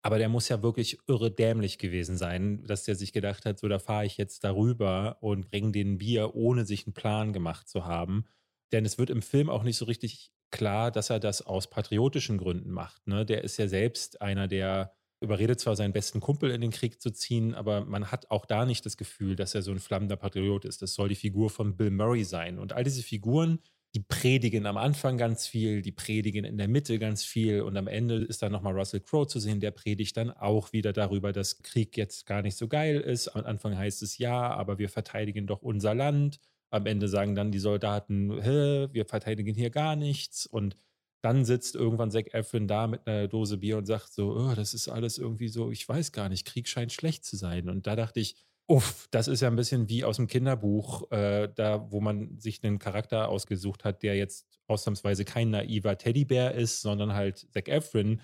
[0.04, 3.68] Aber der muss ja wirklich irre dämlich gewesen sein, dass der sich gedacht hat, so
[3.68, 7.86] da fahre ich jetzt darüber und bringe den Bier, ohne sich einen Plan gemacht zu
[7.86, 8.26] haben.
[8.72, 12.38] Denn es wird im Film auch nicht so richtig klar, dass er das aus patriotischen
[12.38, 13.08] Gründen macht.
[13.08, 13.26] Ne?
[13.26, 17.12] Der ist ja selbst einer, der überredet zwar seinen besten Kumpel in den Krieg zu
[17.12, 20.66] ziehen, aber man hat auch da nicht das Gefühl, dass er so ein flammender Patriot
[20.66, 20.82] ist.
[20.82, 22.58] Das soll die Figur von Bill Murray sein.
[22.58, 23.60] Und all diese Figuren,
[23.96, 27.88] die predigen am Anfang ganz viel, die predigen in der Mitte ganz viel und am
[27.88, 31.64] Ende ist dann nochmal Russell Crowe zu sehen, der predigt dann auch wieder darüber, dass
[31.64, 33.30] Krieg jetzt gar nicht so geil ist.
[33.30, 36.40] Am Anfang heißt es ja, aber wir verteidigen doch unser Land.
[36.70, 40.78] Am Ende sagen dann die Soldaten, wir verteidigen hier gar nichts und
[41.22, 44.74] dann sitzt irgendwann Zack Efron da mit einer Dose Bier und sagt so, oh, das
[44.74, 47.70] ist alles irgendwie so, ich weiß gar nicht, Krieg scheint schlecht zu sein.
[47.70, 48.36] Und da dachte ich,
[48.68, 52.64] uff, das ist ja ein bisschen wie aus dem Kinderbuch, äh, da wo man sich
[52.64, 58.22] einen Charakter ausgesucht hat, der jetzt ausnahmsweise kein naiver Teddybär ist, sondern halt Zack Efron,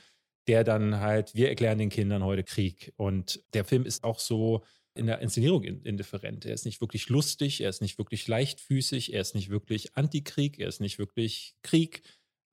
[0.48, 2.94] der dann halt, wir erklären den Kindern heute Krieg.
[2.96, 6.46] Und der Film ist auch so in der Inszenierung indifferent.
[6.46, 10.58] Er ist nicht wirklich lustig, er ist nicht wirklich leichtfüßig, er ist nicht wirklich Antikrieg,
[10.60, 12.02] er ist nicht wirklich Krieg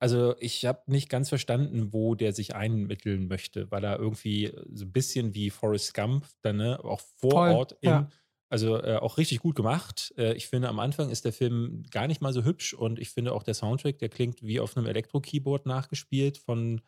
[0.03, 4.83] also ich habe nicht ganz verstanden, wo der sich einmitteln möchte, weil er irgendwie so
[4.83, 8.09] ein bisschen wie Forrest Gump dann ne, auch vor Voll, Ort in, ja.
[8.49, 10.13] also äh, auch richtig gut gemacht.
[10.17, 13.11] Äh, ich finde, am Anfang ist der Film gar nicht mal so hübsch und ich
[13.11, 16.81] finde auch der Soundtrack, der klingt wie auf einem Elektro-Keyboard nachgespielt von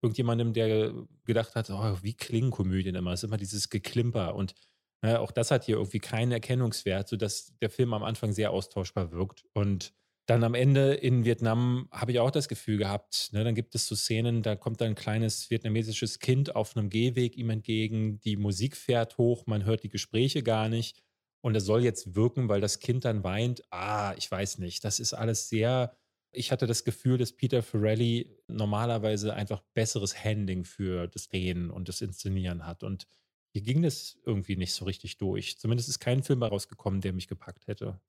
[0.00, 0.94] irgendjemandem, der
[1.26, 3.12] gedacht hat, oh, wie klingen Komödien immer?
[3.12, 4.54] Es ist immer dieses Geklimper und
[5.02, 9.12] äh, auch das hat hier irgendwie keinen Erkennungswert, sodass der Film am Anfang sehr austauschbar
[9.12, 9.92] wirkt und
[10.26, 13.86] dann am Ende in Vietnam habe ich auch das Gefühl gehabt, ne, dann gibt es
[13.86, 18.76] so Szenen, da kommt ein kleines vietnamesisches Kind auf einem Gehweg ihm entgegen, die Musik
[18.76, 21.02] fährt hoch, man hört die Gespräche gar nicht
[21.40, 23.64] und es soll jetzt wirken, weil das Kind dann weint.
[23.70, 25.96] Ah, ich weiß nicht, das ist alles sehr,
[26.30, 31.88] ich hatte das Gefühl, dass Peter Ferrelli normalerweise einfach besseres Handling für das Drehen und
[31.88, 33.08] das Inszenieren hat und
[33.52, 35.58] hier ging das irgendwie nicht so richtig durch.
[35.58, 38.00] Zumindest ist kein Film rausgekommen, der mich gepackt hätte.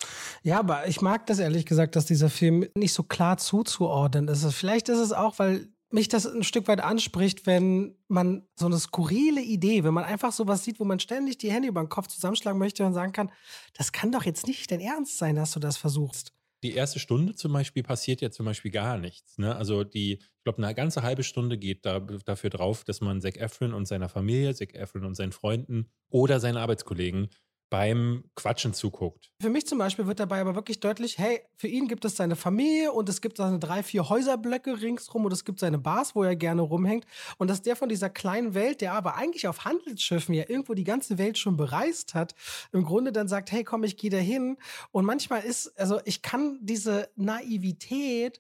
[0.41, 4.45] Ja, aber ich mag das ehrlich gesagt, dass dieser Film nicht so klar zuzuordnen ist.
[4.53, 8.79] Vielleicht ist es auch, weil mich das ein Stück weit anspricht, wenn man so eine
[8.79, 12.07] skurrile Idee, wenn man einfach sowas sieht, wo man ständig die Hände über den Kopf
[12.07, 13.29] zusammenschlagen möchte und sagen kann,
[13.77, 16.33] das kann doch jetzt nicht dein Ernst sein, dass du das versuchst
[16.64, 19.38] die erste Stunde zum Beispiel passiert ja zum Beispiel gar nichts.
[19.38, 19.55] Ne?
[19.55, 23.38] Also die, ich glaube, eine ganze halbe Stunde geht da, dafür drauf, dass man Zac
[23.38, 27.28] Efron und seiner Familie, Zac Efron und seinen Freunden oder seinen Arbeitskollegen
[27.74, 29.32] beim Quatschen zuguckt.
[29.41, 32.36] Für mich zum Beispiel wird dabei aber wirklich deutlich, hey, für ihn gibt es seine
[32.36, 36.21] Familie und es gibt seine drei, vier Häuserblöcke ringsrum und es gibt seine Bars, wo
[36.21, 37.07] er gerne rumhängt.
[37.39, 40.84] Und dass der von dieser kleinen Welt, der aber eigentlich auf Handelsschiffen ja irgendwo die
[40.84, 42.36] ganze Welt schon bereist hat,
[42.74, 44.57] im Grunde dann sagt, hey, komm, ich gehe da hin.
[44.91, 48.39] Und manchmal ist, also ich kann diese Naivität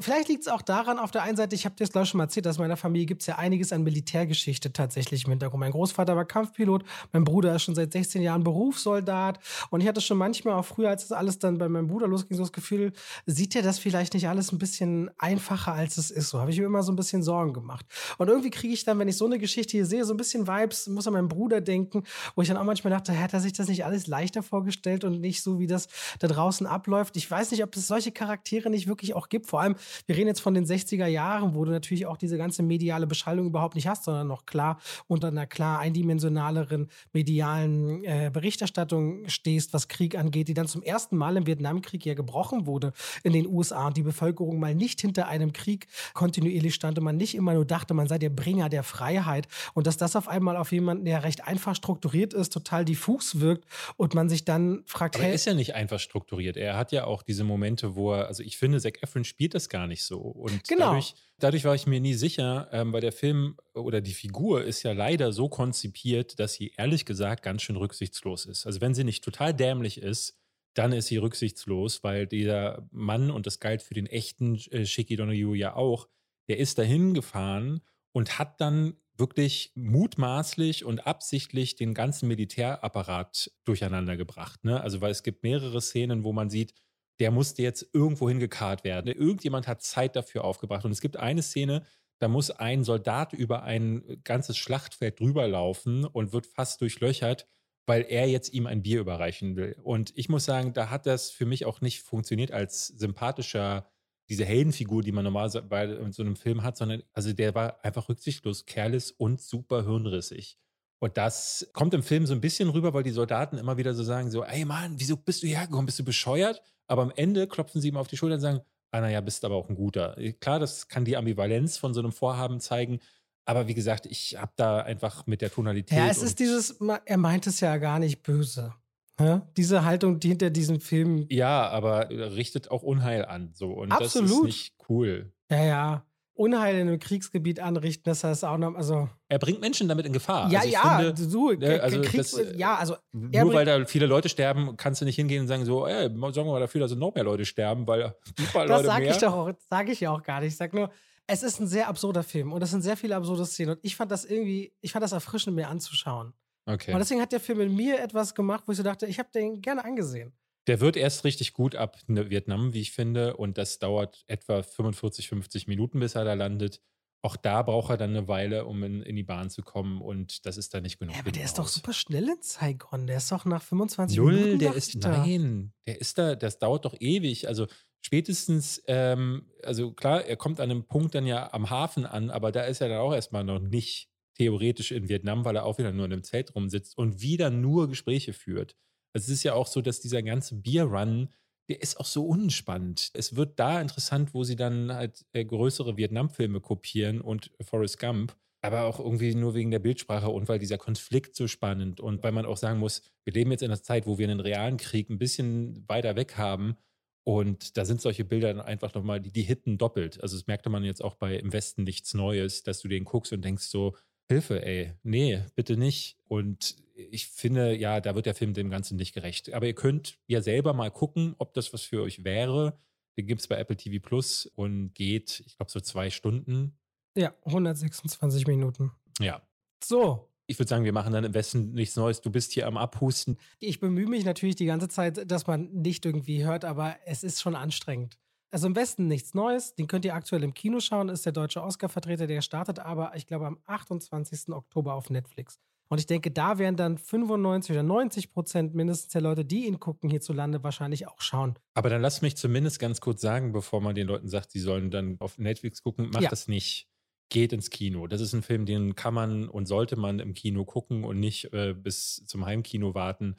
[0.00, 2.18] Vielleicht liegt es auch daran, auf der einen Seite, ich habe dir das glaube schon
[2.18, 5.60] mal erzählt, dass in meiner Familie gibt es ja einiges an Militärgeschichte tatsächlich im Hintergrund.
[5.60, 6.82] Mein Großvater war Kampfpilot,
[7.12, 9.38] mein Bruder ist schon seit 16 Jahren Berufssoldat
[9.70, 12.36] und ich hatte schon manchmal auch früher, als das alles dann bei meinem Bruder losging,
[12.36, 12.92] so das Gefühl,
[13.26, 16.30] sieht er das vielleicht nicht alles ein bisschen einfacher, als es ist.
[16.30, 17.86] So habe ich mir immer so ein bisschen Sorgen gemacht.
[18.18, 20.48] Und irgendwie kriege ich dann, wenn ich so eine Geschichte hier sehe, so ein bisschen
[20.48, 22.02] Vibes, muss an meinen Bruder denken,
[22.34, 25.20] wo ich dann auch manchmal dachte, hat er sich das nicht alles leichter vorgestellt und
[25.20, 25.86] nicht so, wie das
[26.18, 27.16] da draußen abläuft.
[27.16, 29.76] Ich weiß nicht, ob es solche Charaktere nicht wirklich auch gibt, vor allem
[30.06, 33.46] wir reden jetzt von den 60er Jahren, wo du natürlich auch diese ganze mediale Beschallung
[33.46, 39.88] überhaupt nicht hast, sondern noch klar unter einer klar eindimensionaleren medialen äh, Berichterstattung stehst, was
[39.88, 43.86] Krieg angeht, die dann zum ersten Mal im Vietnamkrieg ja gebrochen wurde in den USA
[43.86, 47.64] und die Bevölkerung mal nicht hinter einem Krieg kontinuierlich stand und man nicht immer nur
[47.64, 51.24] dachte, man sei der Bringer der Freiheit und dass das auf einmal auf jemanden, der
[51.24, 53.64] recht einfach strukturiert ist, total diffus wirkt
[53.96, 56.56] und man sich dann fragt, Aber hey, er ist ja nicht einfach strukturiert.
[56.56, 59.68] Er hat ja auch diese Momente, wo er, also ich finde, Zac Efron spielt das
[59.74, 60.20] gar nicht so.
[60.20, 60.90] Und genau.
[60.90, 64.84] dadurch, dadurch war ich mir nie sicher, ähm, weil der Film oder die Figur ist
[64.84, 68.66] ja leider so konzipiert, dass sie ehrlich gesagt ganz schön rücksichtslos ist.
[68.66, 70.38] Also wenn sie nicht total dämlich ist,
[70.74, 75.16] dann ist sie rücksichtslos, weil dieser Mann, und das galt für den echten äh, Shiki
[75.16, 76.08] Donoghue ja auch,
[76.48, 77.80] der ist dahin gefahren
[78.12, 84.62] und hat dann wirklich mutmaßlich und absichtlich den ganzen Militärapparat durcheinander gebracht.
[84.64, 84.80] Ne?
[84.80, 86.74] Also, weil es gibt mehrere Szenen, wo man sieht,
[87.20, 89.08] der musste jetzt irgendwo hingekarrt werden.
[89.08, 90.84] Irgendjemand hat Zeit dafür aufgebracht.
[90.84, 91.84] Und es gibt eine Szene,
[92.18, 97.46] da muss ein Soldat über ein ganzes Schlachtfeld drüber laufen und wird fast durchlöchert
[97.86, 99.76] weil er jetzt ihm ein Bier überreichen will.
[99.82, 103.86] Und ich muss sagen, da hat das für mich auch nicht funktioniert als sympathischer,
[104.30, 108.08] diese Heldenfigur, die man normalerweise in so einem Film hat, sondern also der war einfach
[108.08, 110.58] rücksichtslos, careless und super hirnrissig.
[111.04, 114.02] Und das kommt im Film so ein bisschen rüber, weil die Soldaten immer wieder so
[114.02, 115.84] sagen: so, ey Mann, wieso bist du hergekommen?
[115.84, 116.62] Bist du bescheuert?
[116.86, 119.54] Aber am Ende klopfen sie ihm auf die Schulter und sagen, ah, naja, bist aber
[119.54, 120.16] auch ein guter.
[120.40, 123.00] Klar, das kann die Ambivalenz von so einem Vorhaben zeigen,
[123.44, 125.98] aber wie gesagt, ich habe da einfach mit der Tonalität.
[125.98, 128.72] Ja, es ist dieses, er meint es ja gar nicht böse.
[129.20, 129.46] Ja?
[129.58, 131.26] Diese Haltung, die hinter diesem Film.
[131.28, 133.50] Ja, aber richtet auch Unheil an.
[133.52, 133.72] So.
[133.72, 134.30] Und Absolut.
[134.30, 135.34] das ist nicht cool.
[135.50, 136.06] Ja, ja.
[136.34, 139.08] Unheil in einem Kriegsgebiet anrichten, das heißt auch noch, also.
[139.28, 140.50] Er bringt Menschen damit in Gefahr.
[140.50, 142.96] Ja, also ja, finde, du, ne, also Kriegs, das, ja, also.
[143.12, 146.48] Nur weil da viele Leute sterben, kannst du nicht hingehen und sagen so, ey, sorgen
[146.48, 149.92] wir mal dafür, dass noch mehr Leute sterben, weil super Das sage ich doch, sage
[149.92, 150.52] ich ja auch gar nicht.
[150.52, 150.90] Ich sag nur,
[151.26, 153.76] es ist ein sehr absurder Film und es sind sehr viele absurde Szenen.
[153.76, 156.34] Und ich fand das irgendwie, ich fand das erfrischend, mir anzuschauen.
[156.66, 156.92] Okay.
[156.92, 159.28] Und deswegen hat der Film in mir etwas gemacht, wo ich so dachte, ich habe
[159.32, 160.32] den gerne angesehen.
[160.66, 163.36] Der wird erst richtig gut ab Vietnam, wie ich finde.
[163.36, 166.80] Und das dauert etwa 45, 50 Minuten, bis er da landet.
[167.22, 170.02] Auch da braucht er dann eine Weile, um in, in die Bahn zu kommen.
[170.02, 171.14] Und das ist da nicht genug.
[171.14, 173.06] Ja, aber der ist doch super schnell in Saigon.
[173.06, 174.50] Der ist doch nach 25 Null, Minuten.
[174.50, 177.48] Null, der ist, nein, der ist da, das dauert doch ewig.
[177.48, 177.66] Also
[178.02, 182.52] spätestens, ähm, also klar, er kommt an einem Punkt dann ja am Hafen an, aber
[182.52, 185.92] da ist er dann auch erstmal noch nicht theoretisch in Vietnam, weil er auch wieder
[185.92, 188.76] nur in einem Zelt rumsitzt und wieder nur Gespräche führt.
[189.14, 191.28] Also es ist ja auch so, dass dieser ganze Bierrun,
[191.68, 193.10] der ist auch so unspannend.
[193.14, 198.36] Es wird da interessant, wo sie dann halt äh, größere Vietnam-Filme kopieren und Forrest Gump,
[198.60, 202.32] aber auch irgendwie nur wegen der Bildsprache und weil dieser Konflikt so spannend und weil
[202.32, 205.08] man auch sagen muss, wir leben jetzt in einer Zeit, wo wir einen realen Krieg
[205.08, 206.76] ein bisschen weiter weg haben
[207.24, 210.20] und da sind solche Bilder dann einfach nochmal, die, die hitten doppelt.
[210.22, 213.32] Also das merkte man jetzt auch bei Im Westen nichts Neues, dass du den guckst
[213.32, 213.96] und denkst so,
[214.28, 216.16] Hilfe, ey, nee, bitte nicht.
[216.28, 219.52] Und ich finde, ja, da wird der Film dem Ganzen nicht gerecht.
[219.52, 222.78] Aber ihr könnt ja selber mal gucken, ob das was für euch wäre.
[223.16, 226.76] Den gibt es bei Apple TV Plus und geht, ich glaube, so zwei Stunden.
[227.16, 228.90] Ja, 126 Minuten.
[229.20, 229.42] Ja.
[229.82, 232.20] So, ich würde sagen, wir machen dann im Westen nichts Neues.
[232.20, 233.38] Du bist hier am Abhusten.
[233.60, 237.40] Ich bemühe mich natürlich die ganze Zeit, dass man nicht irgendwie hört, aber es ist
[237.40, 238.18] schon anstrengend.
[238.54, 239.74] Also im Westen nichts Neues.
[239.74, 241.08] Den könnt ihr aktuell im Kino schauen.
[241.08, 242.28] Ist der deutsche Oscar-Vertreter.
[242.28, 244.50] Der startet aber, ich glaube, am 28.
[244.50, 245.58] Oktober auf Netflix.
[245.88, 249.80] Und ich denke, da werden dann 95 oder 90 Prozent mindestens der Leute, die ihn
[249.80, 251.58] gucken hierzulande, wahrscheinlich auch schauen.
[251.74, 254.92] Aber dann lass mich zumindest ganz kurz sagen, bevor man den Leuten sagt, sie sollen
[254.92, 256.30] dann auf Netflix gucken, mach ja.
[256.30, 256.88] das nicht
[257.30, 258.06] geht ins Kino.
[258.06, 261.52] Das ist ein Film, den kann man und sollte man im Kino gucken und nicht
[261.52, 263.36] äh, bis zum Heimkino warten,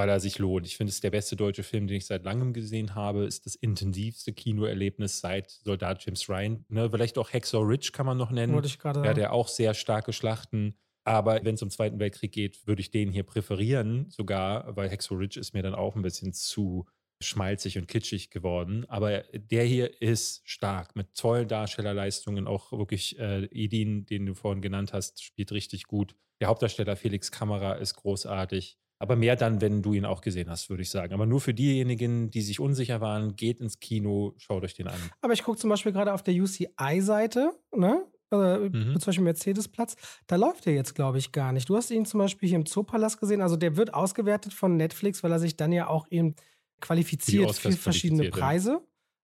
[0.00, 0.66] weil er sich lohnt.
[0.66, 3.26] Ich finde, es ist der beste deutsche Film, den ich seit langem gesehen habe.
[3.26, 6.64] Ist das intensivste Kinoerlebnis seit Soldat James Ryan.
[6.70, 8.54] Ne, vielleicht auch Hexor Ridge kann man noch nennen.
[8.54, 10.74] Wollte ich gerade ja, der auch sehr starke Schlachten.
[11.04, 15.18] Aber wenn es um Zweiten Weltkrieg geht, würde ich den hier präferieren, sogar, weil Hexor
[15.18, 16.86] Ridge ist mir dann auch ein bisschen zu
[17.22, 18.86] schmalzig und kitschig geworden.
[18.88, 22.46] Aber der hier ist stark mit tollen Darstellerleistungen.
[22.46, 26.16] Auch wirklich äh, Edin, den du vorhin genannt hast, spielt richtig gut.
[26.40, 28.79] Der Hauptdarsteller Felix Kamera ist großartig.
[29.00, 31.14] Aber mehr dann, wenn du ihn auch gesehen hast, würde ich sagen.
[31.14, 35.00] Aber nur für diejenigen, die sich unsicher waren, geht ins Kino, schaut euch den an.
[35.22, 38.04] Aber ich gucke zum Beispiel gerade auf der UCI-Seite, ne?
[38.30, 39.00] Äh, mhm.
[39.00, 39.96] zum Beispiel Mercedes-Platz,
[40.26, 41.68] da läuft er jetzt, glaube ich, gar nicht.
[41.68, 43.40] Du hast ihn zum Beispiel hier im Zoopalast gesehen.
[43.40, 46.36] Also der wird ausgewertet von Netflix, weil er sich dann ja auch eben
[46.80, 48.82] qualifiziert für verschiedene Preise.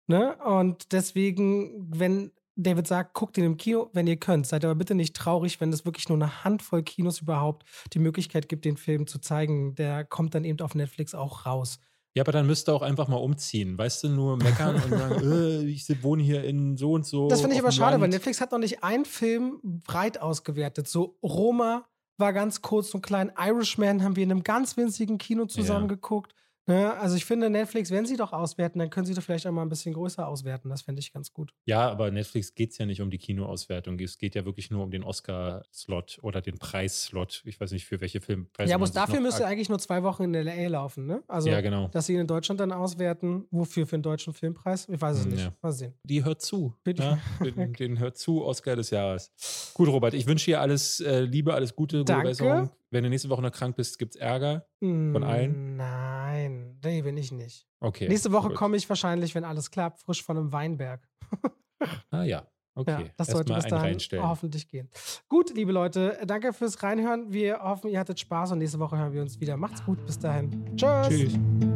[0.08, 0.36] Ne?
[0.44, 4.46] Und deswegen, wenn David sagt, guckt ihn im Kino, wenn ihr könnt.
[4.46, 8.48] Seid aber bitte nicht traurig, wenn es wirklich nur eine Handvoll Kinos überhaupt die Möglichkeit
[8.48, 9.74] gibt, den Film zu zeigen.
[9.74, 11.78] Der kommt dann eben auf Netflix auch raus.
[12.14, 13.76] Ja, aber dann müsst ihr auch einfach mal umziehen.
[13.76, 17.28] Weißt du, nur meckern und sagen, äh, ich wohne hier in so und so.
[17.28, 18.04] Das finde ich aber schade, Land.
[18.04, 20.88] weil Netflix hat noch nicht einen Film breit ausgewertet.
[20.88, 21.86] So Roma
[22.16, 23.30] war ganz kurz und klein.
[23.38, 25.94] Irishman haben wir in einem ganz winzigen Kino zusammen ja.
[25.94, 26.32] geguckt.
[26.66, 26.94] Ne?
[26.98, 29.62] Also ich finde, Netflix, wenn sie doch auswerten, dann können sie doch vielleicht auch mal
[29.62, 30.68] ein bisschen größer auswerten.
[30.68, 31.52] Das fände ich ganz gut.
[31.64, 33.98] Ja, aber Netflix geht es ja nicht um die Kinoauswertung.
[34.00, 37.42] Es geht ja wirklich nur um den Oscar-Slot oder den Preis-Slot.
[37.44, 38.70] Ich weiß nicht, für welche Filmpreise.
[38.70, 41.22] Ja, aber dafür müsste eigentlich nur zwei Wochen in LA laufen, ne?
[41.28, 41.88] Also, ja, genau.
[41.88, 43.46] dass sie ihn in Deutschland dann auswerten.
[43.50, 43.86] Wofür?
[43.86, 44.88] Für einen deutschen Filmpreis?
[44.88, 45.44] Ich weiß es hm, nicht.
[45.44, 45.52] Ja.
[45.62, 45.94] Mal sehen.
[46.02, 46.74] Die hört zu.
[46.86, 47.18] Ja?
[47.40, 47.52] Ne?
[47.52, 49.72] Den, den, hört zu, Oscar des Jahres.
[49.74, 52.28] Gut, Robert, ich wünsche dir alles äh, Liebe, alles Gute, gute Danke.
[52.28, 52.70] Besserung.
[52.90, 55.76] Wenn du nächste Woche noch krank bist, gibt es Ärger von allen?
[55.76, 56.78] Nein.
[56.84, 57.66] Nee, bin ich nicht.
[57.80, 58.08] Okay.
[58.08, 61.08] Nächste Woche komme ich wahrscheinlich, wenn alles klappt, frisch von einem Weinberg.
[62.10, 62.46] ah ja.
[62.78, 64.90] Okay, ja, das sollte bis dahin hoffentlich gehen.
[65.28, 67.32] Gut, liebe Leute, danke fürs Reinhören.
[67.32, 69.56] Wir hoffen, ihr hattet Spaß und nächste Woche hören wir uns wieder.
[69.56, 70.76] Macht's gut, bis dahin.
[70.76, 71.08] Tschüss.
[71.08, 71.75] Tschüss.